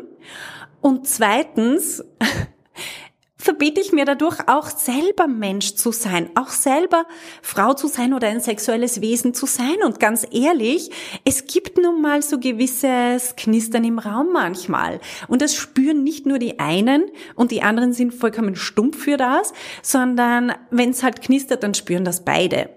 Und 0.82 1.08
zweitens 1.08 2.04
verbiete 3.38 3.80
ich 3.80 3.94
mir 3.94 4.04
dadurch 4.04 4.40
auch 4.48 4.68
selber 4.68 5.28
Mensch 5.28 5.76
zu 5.76 5.92
sein, 5.92 6.32
auch 6.36 6.50
selber 6.50 7.06
Frau 7.42 7.74
zu 7.74 7.88
sein 7.88 8.14
oder 8.14 8.28
ein 8.28 8.42
sexuelles 8.42 9.00
Wesen 9.00 9.34
zu 9.34 9.46
sein. 9.46 9.78
Und 9.86 10.00
ganz 10.00 10.28
ehrlich, 10.32 10.90
es 11.24 11.46
gibt 11.46 11.78
nun 11.78 12.02
mal 12.02 12.22
so 12.24 12.40
gewisses 12.40 13.36
Knistern 13.38 13.86
im 13.86 14.00
Raum 14.00 14.34
manchmal. 14.34 15.00
Und 15.28 15.42
das 15.42 15.56
spüren 15.56 16.04
nicht 16.04 16.26
nur 16.26 16.40
die 16.40 16.60
einen 16.60 17.06
und 17.36 17.52
die 17.52 17.62
anderen 17.62 17.94
sind 17.94 18.14
vollkommen 18.14 18.56
stumpf 18.56 19.04
für 19.04 19.18
das, 19.18 19.54
sondern 19.84 20.54
wenn 20.72 20.90
es 20.90 21.04
halt 21.04 21.22
knistert, 21.22 21.64
dann 21.64 21.76
spüren 21.76 22.06
das 22.06 22.26
beide. 22.26 22.72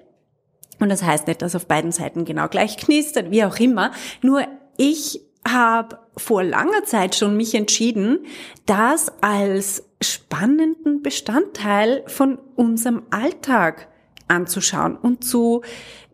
Und 0.79 0.91
das 0.91 1.03
heißt 1.03 1.27
nicht, 1.27 1.43
dass 1.43 1.57
auf 1.57 1.67
beiden 1.67 1.91
Seiten 1.91 2.25
genau 2.25 2.49
gleich 2.49 2.77
knistert, 2.77 3.31
wie 3.31 3.45
auch 3.45 3.59
immer. 3.59 3.93
Nur 4.23 4.47
ich 4.77 5.21
habe 5.47 5.99
vor 6.17 6.43
langer 6.43 6.85
Zeit 6.85 7.15
schon 7.15 7.37
mich 7.37 7.55
entschieden, 7.55 8.21
das 8.67 9.13
als 9.21 9.85
spannenden 10.03 11.03
Bestandteil 11.03 12.03
von 12.07 12.39
unserem 12.57 13.03
Alltag 13.11 13.89
anzuschauen 14.29 14.97
und 14.97 15.25
zu 15.25 15.63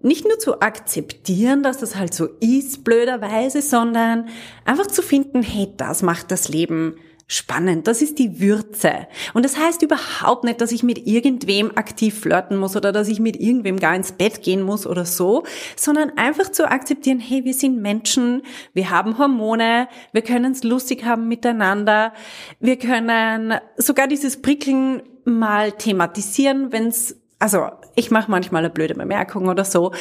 nicht 0.00 0.24
nur 0.24 0.38
zu 0.38 0.60
akzeptieren, 0.60 1.62
dass 1.62 1.78
das 1.78 1.96
halt 1.96 2.14
so 2.14 2.26
ist, 2.40 2.84
blöderweise, 2.84 3.62
sondern 3.62 4.28
einfach 4.64 4.86
zu 4.86 5.02
finden, 5.02 5.42
hey, 5.42 5.72
das 5.76 6.02
macht 6.02 6.30
das 6.30 6.48
Leben 6.48 6.96
spannend. 7.28 7.88
Das 7.88 8.02
ist 8.02 8.18
die 8.20 8.40
Würze. 8.40 9.08
Und 9.34 9.44
das 9.44 9.58
heißt 9.58 9.82
überhaupt 9.82 10.44
nicht, 10.44 10.60
dass 10.60 10.70
ich 10.70 10.84
mit 10.84 11.06
irgendwem 11.06 11.76
aktiv 11.76 12.20
flirten 12.20 12.56
muss 12.56 12.76
oder 12.76 12.92
dass 12.92 13.08
ich 13.08 13.18
mit 13.18 13.36
irgendwem 13.40 13.80
gar 13.80 13.96
ins 13.96 14.12
Bett 14.12 14.42
gehen 14.42 14.62
muss 14.62 14.86
oder 14.86 15.04
so, 15.04 15.44
sondern 15.74 16.16
einfach 16.16 16.52
zu 16.52 16.70
akzeptieren, 16.70 17.18
hey, 17.18 17.44
wir 17.44 17.54
sind 17.54 17.82
Menschen, 17.82 18.42
wir 18.74 18.90
haben 18.90 19.18
Hormone, 19.18 19.88
wir 20.12 20.22
können 20.22 20.52
es 20.52 20.62
lustig 20.62 21.04
haben 21.04 21.26
miteinander, 21.26 22.12
wir 22.60 22.78
können 22.78 23.54
sogar 23.76 24.06
dieses 24.06 24.40
Prickeln 24.40 25.02
mal 25.24 25.72
thematisieren, 25.72 26.70
wenn 26.70 26.86
es, 26.86 27.16
also 27.40 27.70
ich 27.96 28.12
mache 28.12 28.30
manchmal 28.30 28.60
eine 28.60 28.72
blöde 28.72 28.94
Bemerkung 28.94 29.48
oder 29.48 29.64
so. 29.64 29.92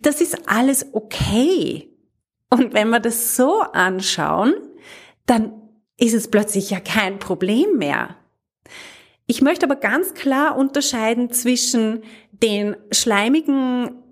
Das 0.00 0.20
ist 0.20 0.48
alles 0.48 0.86
okay. 0.92 1.90
Und 2.50 2.72
wenn 2.72 2.90
wir 2.90 3.00
das 3.00 3.34
so 3.34 3.62
anschauen, 3.62 4.54
dann 5.26 5.65
ist 5.98 6.14
es 6.14 6.28
plötzlich 6.28 6.70
ja 6.70 6.80
kein 6.80 7.18
Problem 7.18 7.78
mehr. 7.78 8.16
Ich 9.26 9.42
möchte 9.42 9.66
aber 9.66 9.76
ganz 9.76 10.14
klar 10.14 10.56
unterscheiden 10.56 11.30
zwischen 11.32 12.02
den 12.30 12.76
schleimigen 12.92 14.02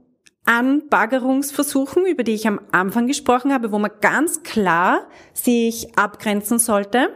Anbaggerungsversuchen, 0.45 2.05
über 2.07 2.25
die 2.25 2.33
ich 2.33 2.47
am 2.47 2.61
Anfang 2.73 3.07
gesprochen 3.07 3.53
habe, 3.53 3.73
wo 3.73 3.79
man 3.79 3.91
ganz 4.01 4.43
klar 4.43 5.09
sich 5.33 5.97
abgrenzen 5.97 6.59
sollte. 6.59 7.11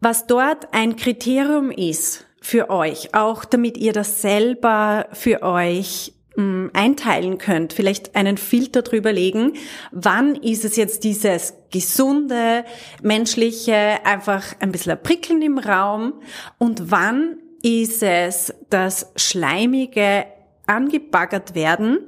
Was 0.00 0.26
dort 0.26 0.72
ein 0.72 0.96
Kriterium 0.96 1.70
ist 1.70 2.26
für 2.40 2.70
euch, 2.70 3.14
auch 3.14 3.44
damit 3.44 3.76
ihr 3.76 3.92
das 3.92 4.22
selber 4.22 5.08
für 5.12 5.42
euch 5.42 6.14
Mm, 6.38 6.68
einteilen 6.72 7.38
könnt, 7.38 7.72
vielleicht 7.72 8.14
einen 8.14 8.36
Filter 8.36 8.82
drüber 8.82 9.12
legen, 9.12 9.54
wann 9.90 10.36
ist 10.36 10.64
es 10.64 10.76
jetzt 10.76 11.02
dieses 11.02 11.52
gesunde, 11.72 12.64
menschliche, 13.02 14.06
einfach 14.06 14.54
ein 14.60 14.70
bisschen 14.70 15.02
prickeln 15.02 15.42
im 15.42 15.58
Raum? 15.58 16.12
Und 16.56 16.92
wann 16.92 17.38
ist 17.64 18.04
es 18.04 18.54
das 18.70 19.10
schleimige 19.16 20.26
angebaggert 20.68 21.56
werden, 21.56 21.98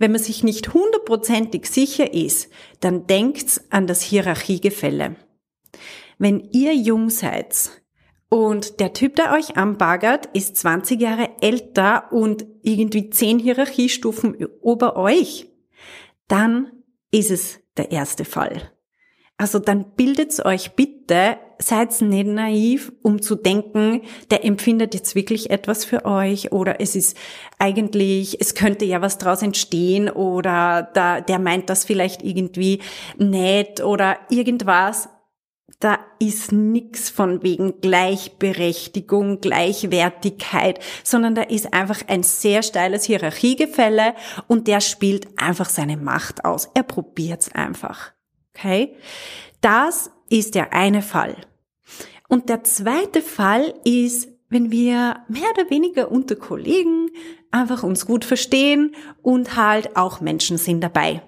wenn 0.00 0.10
man 0.10 0.20
sich 0.20 0.42
nicht 0.42 0.74
hundertprozentig 0.74 1.66
sicher 1.66 2.12
ist, 2.12 2.50
dann 2.80 3.06
denkt's 3.06 3.60
an 3.70 3.86
das 3.86 4.02
Hierarchiegefälle. 4.02 5.14
Wenn 6.18 6.40
ihr 6.50 6.74
jung 6.74 7.10
seid, 7.10 7.70
und 8.30 8.80
der 8.80 8.92
Typ, 8.92 9.16
der 9.16 9.32
euch 9.32 9.56
anbaggert, 9.56 10.26
ist 10.34 10.56
20 10.56 11.00
Jahre 11.00 11.30
älter 11.40 12.12
und 12.12 12.46
irgendwie 12.62 13.08
10 13.08 13.38
Hierarchiestufen 13.38 14.34
über 14.34 14.96
euch. 14.96 15.46
Dann 16.26 16.70
ist 17.10 17.30
es 17.30 17.60
der 17.78 17.90
erste 17.90 18.26
Fall. 18.26 18.70
Also 19.38 19.60
dann 19.60 19.92
bildet's 19.94 20.44
euch 20.44 20.72
bitte, 20.72 21.38
seid 21.58 22.00
nicht 22.02 22.26
naiv, 22.26 22.92
um 23.02 23.22
zu 23.22 23.36
denken, 23.36 24.02
der 24.30 24.44
empfindet 24.44 24.94
jetzt 24.94 25.14
wirklich 25.14 25.50
etwas 25.50 25.84
für 25.84 26.04
euch 26.04 26.50
oder 26.50 26.80
es 26.80 26.96
ist 26.96 27.16
eigentlich, 27.58 28.40
es 28.40 28.54
könnte 28.54 28.84
ja 28.84 29.00
was 29.00 29.18
draus 29.18 29.42
entstehen 29.42 30.10
oder 30.10 30.90
da, 30.92 31.20
der 31.20 31.38
meint 31.38 31.70
das 31.70 31.84
vielleicht 31.84 32.24
irgendwie 32.24 32.80
nett 33.16 33.80
oder 33.82 34.18
irgendwas 34.28 35.08
da 35.80 35.98
ist 36.18 36.50
nix 36.50 37.08
von 37.08 37.42
wegen 37.42 37.80
Gleichberechtigung, 37.80 39.40
Gleichwertigkeit, 39.40 40.80
sondern 41.04 41.36
da 41.36 41.42
ist 41.42 41.72
einfach 41.72 42.02
ein 42.08 42.24
sehr 42.24 42.64
steiles 42.64 43.04
Hierarchiegefälle 43.04 44.14
und 44.48 44.66
der 44.66 44.80
spielt 44.80 45.28
einfach 45.40 45.68
seine 45.68 45.96
Macht 45.96 46.44
aus. 46.44 46.68
Er 46.74 46.82
probiert's 46.82 47.54
einfach. 47.54 48.12
Okay? 48.54 48.96
Das 49.60 50.10
ist 50.28 50.56
der 50.56 50.72
eine 50.72 51.02
Fall. 51.02 51.36
Und 52.28 52.48
der 52.48 52.64
zweite 52.64 53.22
Fall 53.22 53.74
ist, 53.84 54.28
wenn 54.48 54.70
wir 54.70 55.22
mehr 55.28 55.50
oder 55.52 55.70
weniger 55.70 56.10
unter 56.10 56.36
Kollegen 56.36 57.10
einfach 57.50 57.82
uns 57.82 58.06
gut 58.06 58.24
verstehen 58.24 58.94
und 59.22 59.56
halt 59.56 59.96
auch 59.96 60.20
Menschen 60.20 60.58
sind 60.58 60.80
dabei. 60.80 61.22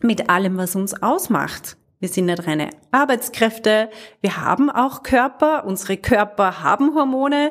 Mit 0.00 0.30
allem, 0.30 0.56
was 0.56 0.74
uns 0.76 1.02
ausmacht. 1.02 1.77
Wir 2.00 2.08
sind 2.08 2.26
nicht 2.26 2.46
reine 2.46 2.70
Arbeitskräfte. 2.92 3.90
Wir 4.20 4.36
haben 4.36 4.70
auch 4.70 5.02
Körper. 5.02 5.64
Unsere 5.64 5.96
Körper 5.96 6.62
haben 6.62 6.94
Hormone. 6.94 7.50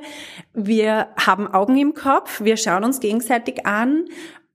Wir 0.54 1.10
haben 1.18 1.48
Augen 1.48 1.78
im 1.78 1.94
Kopf. 1.94 2.42
Wir 2.42 2.56
schauen 2.56 2.86
uns 2.86 3.02
gegenseitig 3.02 3.66
an. 3.66 4.06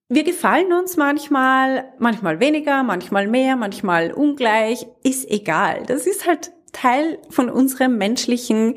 Wir 0.08 0.25
gefallen 0.25 0.72
uns 0.72 0.96
manchmal, 0.96 1.92
manchmal 1.99 2.40
weniger, 2.40 2.82
manchmal 2.82 3.28
mehr, 3.28 3.56
manchmal 3.56 4.12
ungleich. 4.12 4.87
Ist 5.02 5.30
egal. 5.30 5.82
Das 5.87 6.06
ist 6.06 6.26
halt 6.26 6.52
Teil 6.72 7.18
von 7.28 7.50
unserem 7.50 7.99
menschlichen 7.99 8.76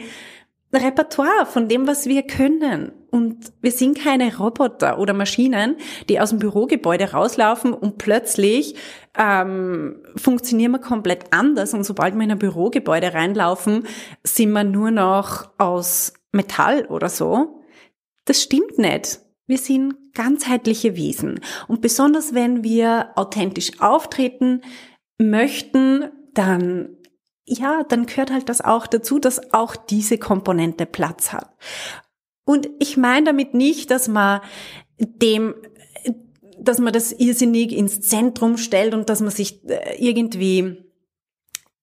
Repertoire, 0.73 1.45
von 1.45 1.69
dem, 1.69 1.87
was 1.87 2.07
wir 2.07 2.23
können. 2.23 2.91
Und 3.15 3.53
wir 3.61 3.71
sind 3.71 3.97
keine 3.97 4.35
Roboter 4.37 4.99
oder 4.99 5.13
Maschinen, 5.13 5.77
die 6.09 6.19
aus 6.19 6.31
dem 6.31 6.39
Bürogebäude 6.39 7.13
rauslaufen 7.13 7.71
und 7.71 7.97
plötzlich 7.97 8.75
ähm, 9.17 10.03
funktionieren 10.17 10.73
wir 10.73 10.79
komplett 10.79 11.31
anders. 11.31 11.73
Und 11.73 11.85
sobald 11.85 12.13
wir 12.13 12.23
in 12.23 12.31
ein 12.31 12.39
Bürogebäude 12.39 13.13
reinlaufen, 13.13 13.87
sind 14.25 14.51
wir 14.51 14.65
nur 14.65 14.91
noch 14.91 15.49
aus 15.57 16.11
Metall 16.33 16.87
oder 16.87 17.07
so. 17.07 17.63
Das 18.25 18.43
stimmt 18.43 18.79
nicht. 18.79 19.21
Wir 19.47 19.59
sind 19.59 20.13
ganzheitliche 20.13 20.97
Wesen. 20.97 21.39
Und 21.69 21.79
besonders 21.79 22.33
wenn 22.33 22.65
wir 22.65 23.11
authentisch 23.15 23.79
auftreten 23.79 24.59
möchten, 25.17 26.09
dann 26.33 26.97
ja, 27.47 27.83
dann 27.83 28.07
gehört 28.07 28.31
halt 28.31 28.49
das 28.49 28.61
auch 28.61 28.87
dazu, 28.87 29.19
dass 29.19 29.53
auch 29.53 29.75
diese 29.75 30.17
Komponente 30.17 30.87
Platz 30.87 31.31
hat. 31.31 31.51
Und 32.45 32.69
ich 32.79 32.95
meine 32.95 33.25
damit 33.25 33.53
nicht, 33.53 33.91
dass 33.91 34.07
man 34.07 34.41
dem 34.97 35.55
dass 36.57 36.79
man 36.79 36.93
das 36.93 37.11
irrsinnig 37.11 37.73
ins 37.73 38.01
Zentrum 38.01 38.57
stellt 38.57 38.93
und 38.93 39.09
dass 39.09 39.19
man 39.19 39.29
sich 39.29 39.63
äh, 39.69 39.97
irgendwie 39.99 40.85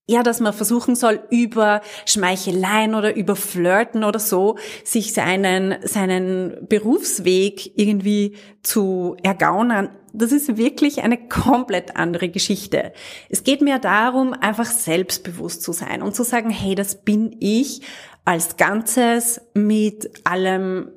ja, 0.08 0.22
dass 0.22 0.40
man 0.40 0.52
versuchen 0.52 0.96
soll, 0.96 1.22
über 1.30 1.80
Schmeicheleien 2.06 2.94
oder 2.94 3.14
über 3.14 3.36
Flirten 3.36 4.02
oder 4.02 4.18
so, 4.18 4.58
sich 4.84 5.12
seinen, 5.12 5.76
seinen 5.84 6.66
Berufsweg 6.68 7.78
irgendwie 7.78 8.36
zu 8.62 9.16
ergaunern. 9.22 9.90
Das 10.12 10.32
ist 10.32 10.58
wirklich 10.58 11.02
eine 11.02 11.28
komplett 11.28 11.96
andere 11.96 12.28
Geschichte. 12.28 12.92
Es 13.30 13.44
geht 13.44 13.62
mir 13.62 13.78
darum, 13.78 14.34
einfach 14.34 14.66
selbstbewusst 14.66 15.62
zu 15.62 15.72
sein 15.72 16.02
und 16.02 16.14
zu 16.14 16.24
sagen, 16.24 16.50
hey, 16.50 16.74
das 16.74 17.04
bin 17.04 17.36
ich 17.38 17.80
als 18.24 18.56
Ganzes 18.56 19.40
mit 19.54 20.10
allem 20.24 20.90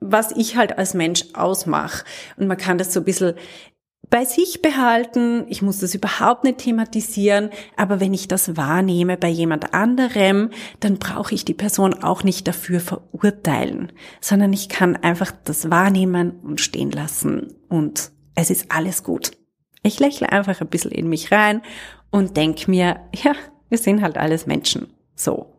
was 0.00 0.32
ich 0.32 0.56
halt 0.56 0.78
als 0.78 0.94
Mensch 0.94 1.24
ausmache. 1.34 2.04
Und 2.36 2.46
man 2.46 2.56
kann 2.56 2.78
das 2.78 2.92
so 2.92 3.00
ein 3.00 3.04
bisschen 3.04 3.34
bei 4.08 4.24
sich 4.24 4.62
behalten, 4.62 5.46
ich 5.48 5.62
muss 5.62 5.80
das 5.80 5.94
überhaupt 5.94 6.44
nicht 6.44 6.58
thematisieren, 6.58 7.50
aber 7.76 7.98
wenn 7.98 8.14
ich 8.14 8.28
das 8.28 8.56
wahrnehme 8.56 9.16
bei 9.16 9.28
jemand 9.28 9.74
anderem, 9.74 10.50
dann 10.78 10.98
brauche 10.98 11.34
ich 11.34 11.44
die 11.44 11.54
Person 11.54 12.04
auch 12.04 12.22
nicht 12.22 12.46
dafür 12.46 12.78
verurteilen, 12.78 13.90
sondern 14.20 14.52
ich 14.52 14.68
kann 14.68 14.94
einfach 14.94 15.32
das 15.44 15.70
wahrnehmen 15.70 16.38
und 16.44 16.60
stehen 16.60 16.92
lassen 16.92 17.54
und 17.68 18.12
es 18.36 18.50
ist 18.50 18.70
alles 18.70 19.02
gut. 19.02 19.32
Ich 19.82 19.98
lächle 19.98 20.30
einfach 20.30 20.60
ein 20.60 20.68
bisschen 20.68 20.92
in 20.92 21.08
mich 21.08 21.32
rein 21.32 21.62
und 22.10 22.36
denke 22.36 22.70
mir, 22.70 23.00
ja, 23.12 23.32
wir 23.68 23.78
sind 23.78 24.02
halt 24.02 24.18
alles 24.18 24.46
Menschen. 24.46 24.86
So. 25.16 25.52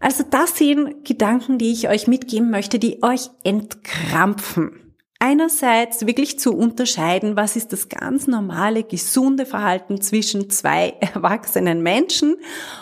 Also 0.00 0.24
das 0.28 0.56
sind 0.56 1.04
Gedanken, 1.04 1.58
die 1.58 1.72
ich 1.72 1.88
euch 1.88 2.08
mitgeben 2.08 2.50
möchte, 2.50 2.78
die 2.78 3.02
euch 3.02 3.28
entkrampfen 3.44 4.90
einerseits 5.20 6.06
wirklich 6.06 6.40
zu 6.40 6.56
unterscheiden, 6.56 7.36
was 7.36 7.54
ist 7.54 7.72
das 7.72 7.88
ganz 7.88 8.26
normale, 8.26 8.82
gesunde 8.82 9.46
Verhalten 9.46 10.00
zwischen 10.00 10.50
zwei 10.50 10.88
erwachsenen 11.00 11.82
Menschen 11.82 12.36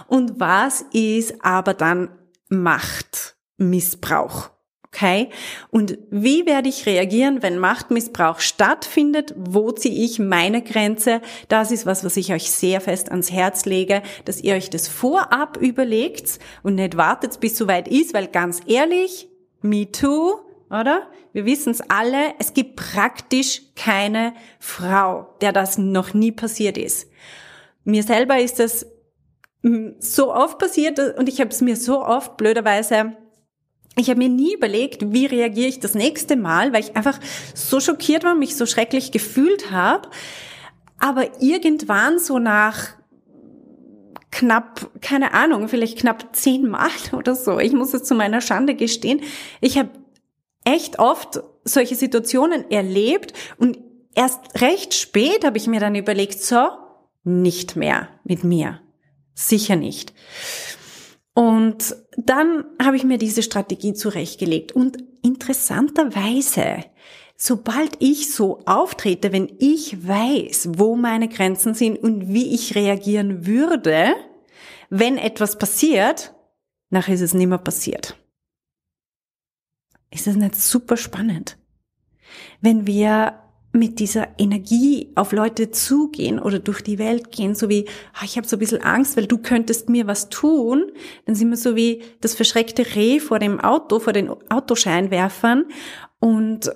und 0.07 0.41
was 0.41 0.87
ist 0.93 1.45
aber 1.45 1.75
dann 1.75 2.09
Machtmissbrauch. 2.49 4.51
Okay? 4.99 5.29
Und 5.71 5.97
wie 6.11 6.45
werde 6.45 6.69
ich 6.69 6.85
reagieren, 6.87 7.41
wenn 7.41 7.59
Machtmissbrauch 7.59 8.41
stattfindet? 8.41 9.33
Wo 9.37 9.71
ziehe 9.71 10.05
ich 10.05 10.19
meine 10.19 10.61
Grenze? 10.61 11.21
Das 11.47 11.71
ist 11.71 11.87
was, 11.87 12.05
was 12.05 12.17
ich 12.17 12.33
euch 12.33 12.51
sehr 12.51 12.81
fest 12.81 13.11
ans 13.11 13.31
Herz 13.31 13.65
lege, 13.65 14.03
dass 14.25 14.41
ihr 14.41 14.55
euch 14.55 14.71
das 14.71 14.89
vorab 14.89 15.57
überlegt 15.59 16.41
und 16.65 16.75
nicht 16.75 16.97
wartet, 16.97 17.39
bis 17.39 17.57
soweit 17.57 17.87
ist, 17.87 18.13
weil 18.13 18.27
ganz 18.27 18.61
ehrlich, 18.67 19.29
me 19.61 19.91
too, 19.91 20.41
oder? 20.69 21.09
Wir 21.33 21.45
wissen 21.45 21.71
es 21.71 21.81
alle, 21.81 22.35
es 22.41 22.53
gibt 22.53 22.75
praktisch 22.75 23.63
keine 23.77 24.35
Frau, 24.59 25.29
der 25.41 25.53
das 25.53 25.79
noch 25.79 26.13
nie 26.13 26.33
passiert 26.33 26.77
ist. 26.77 27.09
Mir 27.85 28.03
selber 28.03 28.41
ist 28.41 28.59
das 28.59 28.85
hm, 29.63 29.95
so 30.01 30.35
oft 30.35 30.59
passiert 30.59 30.99
und 31.17 31.29
ich 31.29 31.41
habe 31.41 31.51
es 31.51 31.61
mir 31.61 31.77
so 31.77 32.05
oft 32.05 32.37
blöderweise 32.37 33.17
ich 33.99 34.11
habe 34.11 34.19
mir 34.19 34.29
nie 34.29 34.55
überlegt, 34.55 35.13
wie 35.13 35.27
reagiere 35.27 35.69
ich 35.69 35.81
das 35.81 35.95
nächste 35.95 36.37
Mal, 36.37 36.73
weil 36.73 36.81
ich 36.81 36.97
einfach 36.97 37.19
so 37.55 37.81
schockiert 37.81 38.25
war, 38.25 38.35
mich 38.35 38.57
so 38.57 38.67
schrecklich 38.67 39.13
gefühlt 39.13 39.71
habe. 39.71 40.09
Aber 40.99 41.41
irgendwann 41.41 42.19
so 42.19 42.39
nach 42.39 42.99
knapp, 44.31 44.91
keine 45.01 45.35
Ahnung, 45.35 45.69
vielleicht 45.69 45.99
knapp 45.99 46.35
zehnmal 46.35 46.91
oder 47.13 47.35
so, 47.35 47.59
ich 47.59 47.73
muss 47.73 47.95
es 47.95 48.05
zu 48.05 48.15
meiner 48.15 48.41
Schande 48.41 48.75
gestehen, 48.75 49.21
ich 49.61 49.79
habe 49.79 49.91
echt 50.65 50.99
oft 50.99 51.41
solche 51.65 51.95
Situationen 51.95 52.71
erlebt 52.71 53.33
und 53.59 53.79
erst 54.15 54.61
recht 54.61 54.95
spät 54.95 55.45
habe 55.45 55.57
ich 55.57 55.67
mir 55.67 55.81
dann 55.81 55.95
überlegt, 55.95 56.43
so, 56.43 56.69
nicht 57.25 57.77
mehr 57.77 58.09
mit 58.25 58.45
mir. 58.45 58.81
Sicher 59.35 59.77
nicht. 59.77 60.13
Und 61.39 61.95
dann 62.17 62.65
habe 62.83 62.97
ich 62.97 63.05
mir 63.05 63.17
diese 63.17 63.45
Strategie 63.45 63.95
zurechtgelegt 63.95 64.73
und 64.73 65.05
interessanterweise, 65.23 66.85
sobald 67.37 68.03
ich 68.03 68.35
so 68.35 68.59
auftrete, 68.67 69.33
wenn 69.33 69.49
ich 69.61 70.05
weiß, 70.09 70.71
wo 70.73 70.97
meine 70.97 71.29
Grenzen 71.29 71.75
sind 71.75 71.97
und 71.97 72.35
wie 72.35 72.53
ich 72.53 72.75
reagieren 72.75 73.47
würde, 73.47 74.17
wenn 74.91 75.17
etwas 75.17 75.59
passiert, 75.59 76.35
nachher 76.91 77.15
ist 77.15 77.21
es 77.21 77.35
nicht 77.35 77.47
mehr 77.47 77.59
passiert. 77.59 78.17
Ist 80.11 80.27
das 80.27 80.35
nicht 80.35 80.57
super 80.57 80.97
spannend? 80.97 81.57
Wenn 82.61 82.85
wir 82.85 83.39
mit 83.73 83.99
dieser 83.99 84.29
Energie 84.39 85.13
auf 85.15 85.33
Leute 85.33 85.71
zugehen 85.71 86.39
oder 86.39 86.59
durch 86.59 86.81
die 86.81 86.99
Welt 86.99 87.31
gehen, 87.31 87.55
so 87.55 87.69
wie, 87.69 87.85
oh, 88.15 88.25
ich 88.25 88.37
habe 88.37 88.47
so 88.47 88.57
ein 88.57 88.61
bisschen 88.61 88.83
Angst, 88.83 89.17
weil 89.17 89.27
du 89.27 89.39
könntest 89.39 89.89
mir 89.89 90.07
was 90.07 90.31
tun, 90.31 90.91
dann 91.27 91.35
sind 91.35 91.51
wir 91.51 91.57
so 91.57 91.77
wie 91.77 92.03
das 92.21 92.35
verschreckte 92.35 92.95
Reh 92.95 93.21
vor 93.21 93.39
dem 93.39 93.61
Auto, 93.61 94.01
vor 94.01 94.13
den 94.13 94.31
Autoscheinwerfern 94.31 95.67
und 96.19 96.71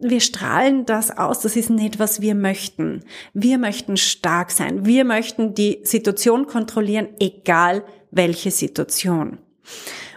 wir 0.00 0.20
strahlen 0.20 0.84
das 0.84 1.16
aus, 1.16 1.40
das 1.40 1.56
ist 1.56 1.70
nicht, 1.70 1.98
was 1.98 2.20
wir 2.20 2.34
möchten. 2.34 3.04
Wir 3.32 3.56
möchten 3.56 3.96
stark 3.96 4.50
sein, 4.50 4.84
wir 4.84 5.04
möchten 5.04 5.54
die 5.54 5.80
Situation 5.82 6.46
kontrollieren, 6.46 7.08
egal 7.20 7.84
welche 8.10 8.50
Situation. 8.50 9.38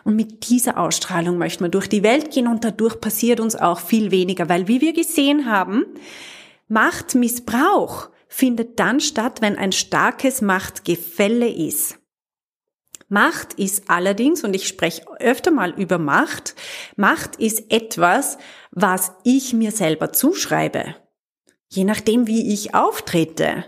Und 0.04 0.16
mit 0.16 0.50
dieser 0.50 0.78
Ausstrahlung 0.78 1.38
möchten 1.38 1.64
wir 1.64 1.70
durch 1.70 1.88
die 1.88 2.04
Welt 2.04 2.32
gehen 2.32 2.48
und 2.48 2.64
dadurch 2.64 3.00
passiert 3.00 3.40
uns 3.40 3.56
auch 3.56 3.80
viel 3.80 4.12
weniger, 4.12 4.50
weil 4.50 4.68
wie 4.68 4.82
wir 4.82 4.94
gesehen 4.94 5.50
haben, 5.50 5.86
Machtmissbrauch 6.68 8.10
findet 8.28 8.80
dann 8.80 9.00
statt, 9.00 9.42
wenn 9.42 9.58
ein 9.58 9.72
starkes 9.72 10.42
Machtgefälle 10.42 11.50
ist. 11.50 12.00
Macht 13.10 13.56
ist 13.56 13.90
allerdings, 13.90 14.44
und 14.44 14.56
ich 14.56 14.68
spreche 14.68 15.04
öfter 15.20 15.50
mal 15.50 15.72
über 15.72 15.98
Macht, 15.98 16.56
Macht 16.96 17.38
ist 17.38 17.72
etwas, 17.72 18.38
was 18.72 19.12
ich 19.24 19.54
mir 19.54 19.72
selber 19.72 20.14
zuschreibe. 20.14 20.96
Je 21.70 21.86
nachdem, 21.86 22.28
wie 22.28 22.54
ich 22.54 22.76
auftrete, 22.76 23.66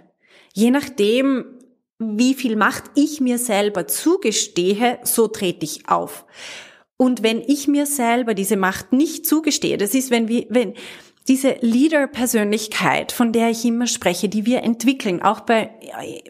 je 0.53 0.69
nachdem, 0.69 1.57
wie 2.01 2.33
viel 2.33 2.55
Macht 2.55 2.85
ich 2.95 3.21
mir 3.21 3.37
selber 3.37 3.87
zugestehe, 3.87 4.99
so 5.03 5.27
trete 5.27 5.65
ich 5.65 5.87
auf. 5.87 6.25
Und 6.97 7.23
wenn 7.23 7.41
ich 7.41 7.67
mir 7.67 7.85
selber 7.85 8.33
diese 8.33 8.57
Macht 8.57 8.93
nicht 8.93 9.25
zugestehe, 9.25 9.77
das 9.77 9.95
ist, 9.95 10.11
wenn 10.11 10.27
wir, 10.27 10.45
wenn 10.49 10.73
diese 11.27 11.55
Leader-Persönlichkeit, 11.61 13.11
von 13.11 13.31
der 13.31 13.49
ich 13.49 13.63
immer 13.63 13.87
spreche, 13.87 14.27
die 14.27 14.45
wir 14.45 14.63
entwickeln, 14.63 15.21
auch 15.21 15.41
bei, 15.41 15.69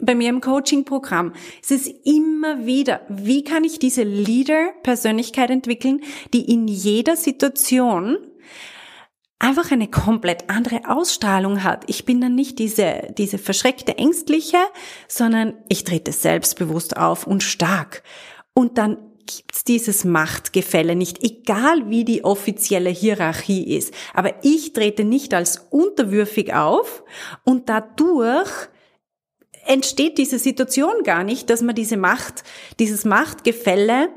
bei 0.02 0.14
mir 0.14 0.28
im 0.28 0.40
Coaching-Programm, 0.40 1.32
es 1.62 1.70
ist 1.70 1.88
immer 2.04 2.66
wieder, 2.66 3.00
wie 3.08 3.42
kann 3.42 3.64
ich 3.64 3.78
diese 3.78 4.02
Leader-Persönlichkeit 4.02 5.50
entwickeln, 5.50 6.02
die 6.34 6.50
in 6.52 6.68
jeder 6.68 7.16
Situation 7.16 8.18
einfach 9.42 9.72
eine 9.72 9.88
komplett 9.88 10.48
andere 10.48 10.82
Ausstrahlung 10.88 11.64
hat. 11.64 11.84
Ich 11.88 12.04
bin 12.04 12.20
dann 12.20 12.34
nicht 12.34 12.58
diese, 12.58 13.12
diese 13.18 13.38
verschreckte 13.38 13.98
Ängstliche, 13.98 14.58
sondern 15.08 15.54
ich 15.68 15.84
trete 15.84 16.12
selbstbewusst 16.12 16.96
auf 16.96 17.26
und 17.26 17.42
stark. 17.42 18.04
Und 18.54 18.78
dann 18.78 18.98
gibt's 19.26 19.64
dieses 19.64 20.04
Machtgefälle 20.04 20.94
nicht, 20.94 21.24
egal 21.24 21.90
wie 21.90 22.04
die 22.04 22.24
offizielle 22.24 22.90
Hierarchie 22.90 23.76
ist. 23.76 23.92
Aber 24.14 24.32
ich 24.42 24.72
trete 24.74 25.04
nicht 25.04 25.34
als 25.34 25.66
unterwürfig 25.70 26.54
auf 26.54 27.02
und 27.44 27.68
dadurch 27.68 28.50
entsteht 29.66 30.18
diese 30.18 30.38
Situation 30.38 31.02
gar 31.04 31.24
nicht, 31.24 31.50
dass 31.50 31.62
man 31.62 31.74
diese 31.74 31.96
Macht, 31.96 32.44
dieses 32.78 33.04
Machtgefälle 33.04 34.08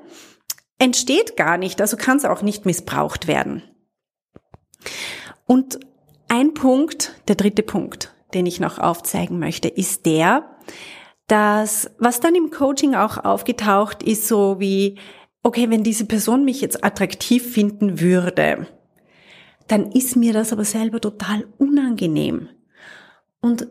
entsteht 0.78 1.36
gar 1.36 1.58
nicht, 1.58 1.82
also 1.82 1.98
kann 1.98 2.18
es 2.18 2.26
auch 2.26 2.42
nicht 2.42 2.66
missbraucht 2.66 3.28
werden. 3.28 3.64
Und 5.46 5.80
ein 6.28 6.54
Punkt, 6.54 7.14
der 7.28 7.36
dritte 7.36 7.64
Punkt, 7.64 8.14
den 8.34 8.46
ich 8.46 8.60
noch 8.60 8.80
aufzeigen 8.80 9.40
möchte, 9.40 9.68
ist 9.68 10.06
der, 10.06 10.58
dass 11.28 11.90
was 11.98 12.20
dann 12.20 12.36
im 12.36 12.52
Coaching 12.52 12.96
auch 12.96 13.24
aufgetaucht 13.24 14.04
ist, 14.04 14.28
so 14.28 14.60
wie, 14.60 14.98
okay, 15.44 15.70
wenn 15.70 15.84
diese 15.84 16.06
Person 16.06 16.46
mich 16.46 16.62
jetzt 16.62 16.84
attraktiv 16.84 17.54
finden 17.54 18.00
würde, 18.00 18.68
dann 19.68 19.92
ist 19.92 20.16
mir 20.16 20.34
das 20.34 20.54
aber 20.54 20.66
selber 20.66 21.02
total 21.02 21.48
unangenehm. 21.58 22.50
Und 23.42 23.68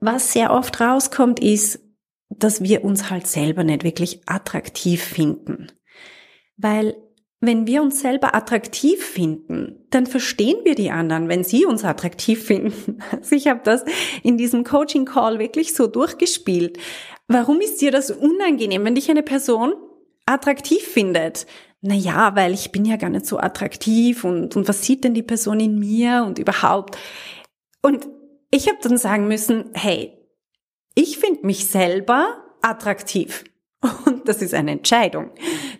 was 0.00 0.32
sehr 0.32 0.52
oft 0.52 0.80
rauskommt, 0.80 1.40
ist, 1.40 1.80
dass 2.28 2.62
wir 2.62 2.84
uns 2.84 3.10
halt 3.10 3.26
selber 3.26 3.64
nicht 3.64 3.84
wirklich 3.84 4.22
attraktiv 4.26 5.02
finden. 5.02 5.68
Weil 6.56 6.96
wenn 7.40 7.66
wir 7.66 7.82
uns 7.82 8.00
selber 8.00 8.34
attraktiv 8.34 9.04
finden, 9.04 9.86
dann 9.90 10.06
verstehen 10.06 10.58
wir 10.64 10.74
die 10.74 10.90
anderen, 10.90 11.28
wenn 11.28 11.44
sie 11.44 11.64
uns 11.64 11.84
attraktiv 11.84 12.42
finden. 12.46 13.00
Also 13.10 13.36
ich 13.36 13.46
habe 13.46 13.60
das 13.64 13.84
in 14.22 14.36
diesem 14.36 14.64
Coaching 14.64 15.04
Call 15.04 15.38
wirklich 15.38 15.74
so 15.74 15.86
durchgespielt. 15.86 16.78
Warum 17.28 17.60
ist 17.60 17.80
dir 17.80 17.90
das 17.90 18.10
unangenehm, 18.10 18.84
wenn 18.84 18.94
dich 18.94 19.10
eine 19.10 19.22
Person 19.22 19.74
attraktiv 20.26 20.82
findet? 20.82 21.46
Naja, 21.80 22.34
weil 22.34 22.54
ich 22.54 22.72
bin 22.72 22.84
ja 22.84 22.96
gar 22.96 23.10
nicht 23.10 23.26
so 23.26 23.38
attraktiv 23.38 24.24
und, 24.24 24.56
und 24.56 24.66
was 24.66 24.82
sieht 24.82 25.04
denn 25.04 25.14
die 25.14 25.22
Person 25.22 25.60
in 25.60 25.78
mir 25.78 26.24
und 26.26 26.40
überhaupt? 26.40 26.98
Und 27.82 28.08
ich 28.50 28.66
habe 28.68 28.78
dann 28.82 28.96
sagen 28.96 29.28
müssen, 29.28 29.70
hey, 29.74 30.18
ich 30.94 31.18
finde 31.18 31.46
mich 31.46 31.66
selber 31.66 32.42
attraktiv. 32.62 33.44
Und 34.04 34.17
das 34.28 34.42
ist 34.42 34.54
eine 34.54 34.72
Entscheidung. 34.72 35.30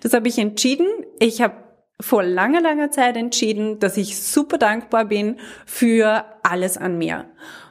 Das 0.01 0.13
habe 0.15 0.29
ich 0.29 0.39
entschieden. 0.39 0.87
Ich 1.19 1.43
habe 1.43 1.55
vor 2.01 2.23
langer, 2.23 2.61
langer 2.61 2.91
Zeit 2.91 3.17
entschieden, 3.17 3.79
dass 3.79 3.97
ich 3.97 4.21
super 4.21 4.59
dankbar 4.59 5.05
bin 5.05 5.37
für 5.67 6.25
alles 6.43 6.77
an 6.77 6.97
mir. 6.99 7.27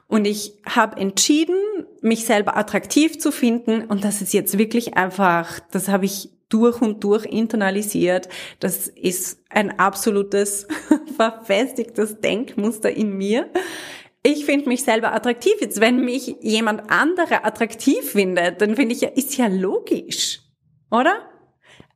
Und 0.08 0.26
ich 0.26 0.54
habe 0.66 1.00
entschieden, 1.00 1.56
mich 2.02 2.26
selber 2.26 2.56
attraktiv 2.58 3.20
zu 3.20 3.32
finden. 3.32 3.84
Und 3.86 4.04
das 4.04 4.22
ist 4.22 4.34
jetzt 4.34 4.58
wirklich 4.58 4.96
einfach, 4.96 5.60
das 5.72 5.90
habe 5.90 6.06
ich 6.06 6.30
durch 6.50 6.82
und 6.82 7.04
durch 7.04 7.26
internalisiert. 7.26 8.30
Das 8.60 8.88
ist 8.88 9.40
ein 9.50 9.80
absolutes 9.80 10.68
verfestigtes 11.18 12.20
Denkmuster 12.22 12.92
in 12.92 13.18
mir. 13.18 13.50
ich 14.24 14.46
finde 14.46 14.70
mich 14.70 14.84
selber 14.84 15.14
attraktiv. 15.14 15.54
Jetzt, 15.60 15.82
wenn 15.82 16.04
mich 16.04 16.36
jemand 16.42 16.90
anderer 16.90 17.46
attraktiv 17.46 18.12
findet, 18.12 18.62
dann 18.62 18.76
finde 18.76 18.94
ich 18.94 19.02
ja, 19.02 19.10
ist 19.10 19.38
ja 19.38 19.48
logisch, 19.48 20.42
oder? 20.92 21.30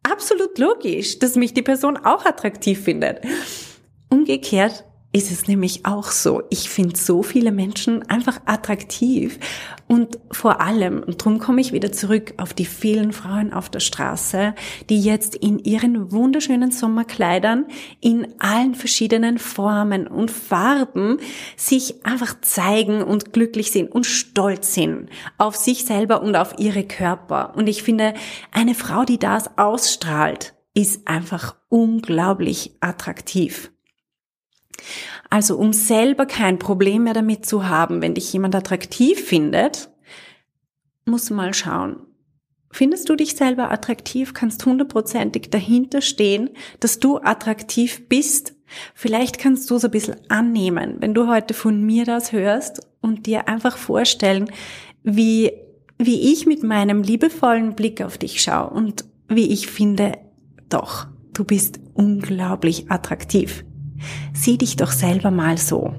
Absolut 0.04 0.58
logisch, 0.58 1.20
dass 1.20 1.36
mich 1.36 1.54
die 1.54 1.62
Person 1.62 1.98
auch 1.98 2.26
attraktiv 2.26 2.84
findet. 2.84 3.22
Umgekehrt 4.10 4.84
ist 5.14 5.30
es 5.32 5.48
nämlich 5.48 5.86
auch 5.86 6.10
so. 6.12 6.44
Ich 6.50 6.70
finde 6.70 6.96
so 6.96 7.22
viele 7.22 7.52
Menschen 7.52 8.08
einfach 8.10 8.40
attraktiv 8.46 9.40
und 9.88 10.20
vor 10.32 10.62
allem, 10.62 11.04
und 11.04 11.20
darum 11.20 11.40
komme 11.40 11.60
ich 11.60 11.74
wieder 11.74 11.92
zurück 11.92 12.34
auf 12.38 12.54
die 12.54 12.66
vielen 12.66 13.12
Frauen 13.12 13.52
auf 13.52 13.70
der 13.70 13.82
Straße, 13.82 14.56
die 14.90 15.02
jetzt 15.02 15.36
in 15.36 15.60
ihren 15.60 16.14
wunderschönen 16.14 16.72
Sommerkleidern 16.72 17.66
in 18.00 18.28
allen 18.40 18.74
verschiedenen 18.74 19.38
Formen 19.38 20.08
und 20.08 20.32
Farben 20.32 21.18
sich 21.58 22.06
einfach 22.06 22.40
zeigen 22.40 23.04
und 23.04 23.34
glücklich 23.34 23.72
sind 23.72 23.92
und 23.92 24.06
stolz 24.06 24.74
sind 24.74 25.10
auf 25.38 25.58
sich 25.58 25.84
selber 25.84 26.22
und 26.22 26.38
auf 26.38 26.56
ihre 26.58 26.86
Körper. 26.86 27.54
Und 27.58 27.68
ich 27.68 27.84
finde, 27.84 28.14
eine 28.52 28.76
Frau, 28.76 29.04
die 29.04 29.20
das 29.20 29.58
ausstrahlt, 29.58 30.54
ist 30.74 31.06
einfach 31.06 31.58
unglaublich 31.68 32.78
attraktiv. 32.80 33.72
Also 35.30 35.58
um 35.58 35.74
selber 35.74 36.26
kein 36.26 36.60
Problem 36.60 37.06
mehr 37.06 37.14
damit 37.14 37.46
zu 37.46 37.68
haben, 37.68 38.02
wenn 38.02 38.16
dich 38.16 38.32
jemand 38.34 38.56
attraktiv 38.56 39.20
findet, 39.20 39.90
musst 41.06 41.30
du 41.30 41.34
mal 41.34 41.54
schauen. 41.54 42.08
Findest 42.72 43.10
du 43.10 43.16
dich 43.16 43.36
selber 43.36 43.72
attraktiv, 43.72 44.34
kannst 44.34 44.66
hundertprozentig 44.66 45.50
dahinter 45.50 46.02
stehen, 46.02 46.52
dass 46.80 47.00
du 47.00 47.18
attraktiv 47.18 48.08
bist. 48.08 48.56
Vielleicht 48.94 49.38
kannst 49.40 49.70
du 49.70 49.78
so 49.78 49.88
ein 49.88 49.92
bisschen 49.92 50.16
annehmen, 50.30 50.96
wenn 51.00 51.14
du 51.14 51.28
heute 51.28 51.54
von 51.54 51.82
mir 51.82 52.06
das 52.06 52.32
hörst 52.32 52.88
und 53.02 53.26
dir 53.26 53.50
einfach 53.50 53.78
vorstellen, 53.78 54.50
wie, 55.04 55.52
wie 55.98 56.32
ich 56.32 56.46
mit 56.46 56.64
meinem 56.64 57.04
liebevollen 57.04 57.76
Blick 57.76 58.02
auf 58.02 58.18
dich 58.18 58.42
schaue 58.42 58.70
und 58.70 59.04
wie 59.28 59.52
ich 59.52 59.68
finde, 59.68 60.14
doch, 60.70 61.08
du 61.34 61.44
bist 61.44 61.80
unglaublich 61.94 62.90
attraktiv. 62.90 63.66
Sieh 64.34 64.58
dich 64.58 64.76
doch 64.76 64.92
selber 64.92 65.32
mal 65.32 65.58
so. 65.58 65.94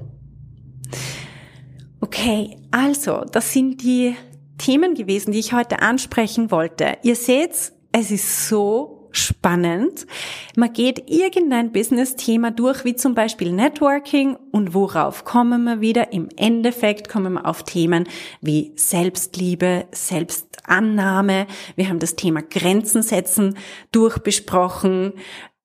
Okay, 2.01 2.57
also, 2.71 3.23
das 3.31 3.53
sind 3.53 3.81
die 3.81 4.15
Themen 4.57 4.93
gewesen, 4.93 5.31
die 5.31 5.39
ich 5.39 5.53
heute 5.53 5.81
ansprechen 5.81 6.51
wollte. 6.51 6.97
Ihr 7.03 7.15
seht, 7.15 7.71
es 7.91 8.11
ist 8.11 8.47
so 8.47 9.09
spannend. 9.13 10.07
Man 10.55 10.73
geht 10.73 11.09
irgendein 11.09 11.71
Business-Thema 11.71 12.51
durch, 12.51 12.83
wie 12.83 12.95
zum 12.95 13.13
Beispiel 13.13 13.51
Networking 13.51 14.35
und 14.51 14.73
worauf 14.73 15.23
kommen 15.23 15.63
wir 15.63 15.81
wieder? 15.81 16.11
Im 16.11 16.29
Endeffekt 16.35 17.09
kommen 17.09 17.33
wir 17.33 17.45
auf 17.45 17.63
Themen 17.63 18.07
wie 18.41 18.73
Selbstliebe, 18.75 19.85
Selbstannahme. 19.91 21.47
Wir 21.75 21.89
haben 21.89 21.99
das 21.99 22.15
Thema 22.15 22.41
Grenzen 22.41 23.03
setzen 23.03 23.57
durchbesprochen. 23.91 25.13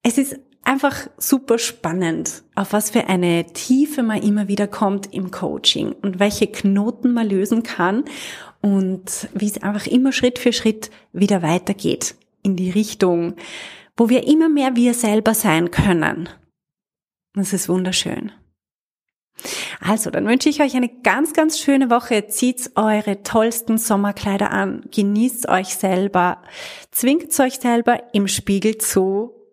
Es 0.03 0.18
ist 0.18 0.38
einfach 0.68 1.09
super 1.16 1.59
spannend, 1.59 2.42
auf 2.54 2.74
was 2.74 2.90
für 2.90 3.09
eine 3.09 3.46
Tiefe 3.54 4.02
man 4.02 4.22
immer 4.22 4.48
wieder 4.48 4.66
kommt 4.66 5.14
im 5.14 5.31
Coaching 5.31 5.92
und 6.02 6.20
welche 6.20 6.46
Knoten 6.46 7.14
man 7.14 7.26
lösen 7.26 7.62
kann 7.62 8.04
und 8.61 9.28
wie 9.33 9.46
es 9.46 9.62
einfach 9.62 9.87
immer 9.87 10.12
Schritt 10.12 10.38
für 10.38 10.52
Schritt 10.52 10.90
wieder 11.14 11.40
weitergeht 11.42 12.16
in 12.42 12.54
die 12.54 12.70
Richtung, 12.70 13.35
wo 13.96 14.11
wir 14.11 14.28
immer 14.28 14.50
mehr 14.50 14.76
wir 14.76 14.92
selber 14.92 15.33
sein 15.33 15.70
können. 15.70 16.28
Das 17.35 17.54
ist 17.54 17.70
wunderschön. 17.70 18.31
Also, 19.81 20.11
dann 20.11 20.26
wünsche 20.26 20.50
ich 20.50 20.61
euch 20.61 20.74
eine 20.74 20.90
ganz, 21.02 21.33
ganz 21.33 21.59
schöne 21.59 21.88
Woche. 21.88 22.26
Zieht 22.26 22.72
eure 22.74 23.22
tollsten 23.22 23.78
Sommerkleider 23.78 24.50
an, 24.50 24.85
genießt 24.90 25.48
euch 25.48 25.76
selber, 25.76 26.42
zwingt 26.90 27.38
euch 27.40 27.61
selber 27.61 28.02
im 28.12 28.26
Spiegel 28.26 28.76
zu 28.78 29.38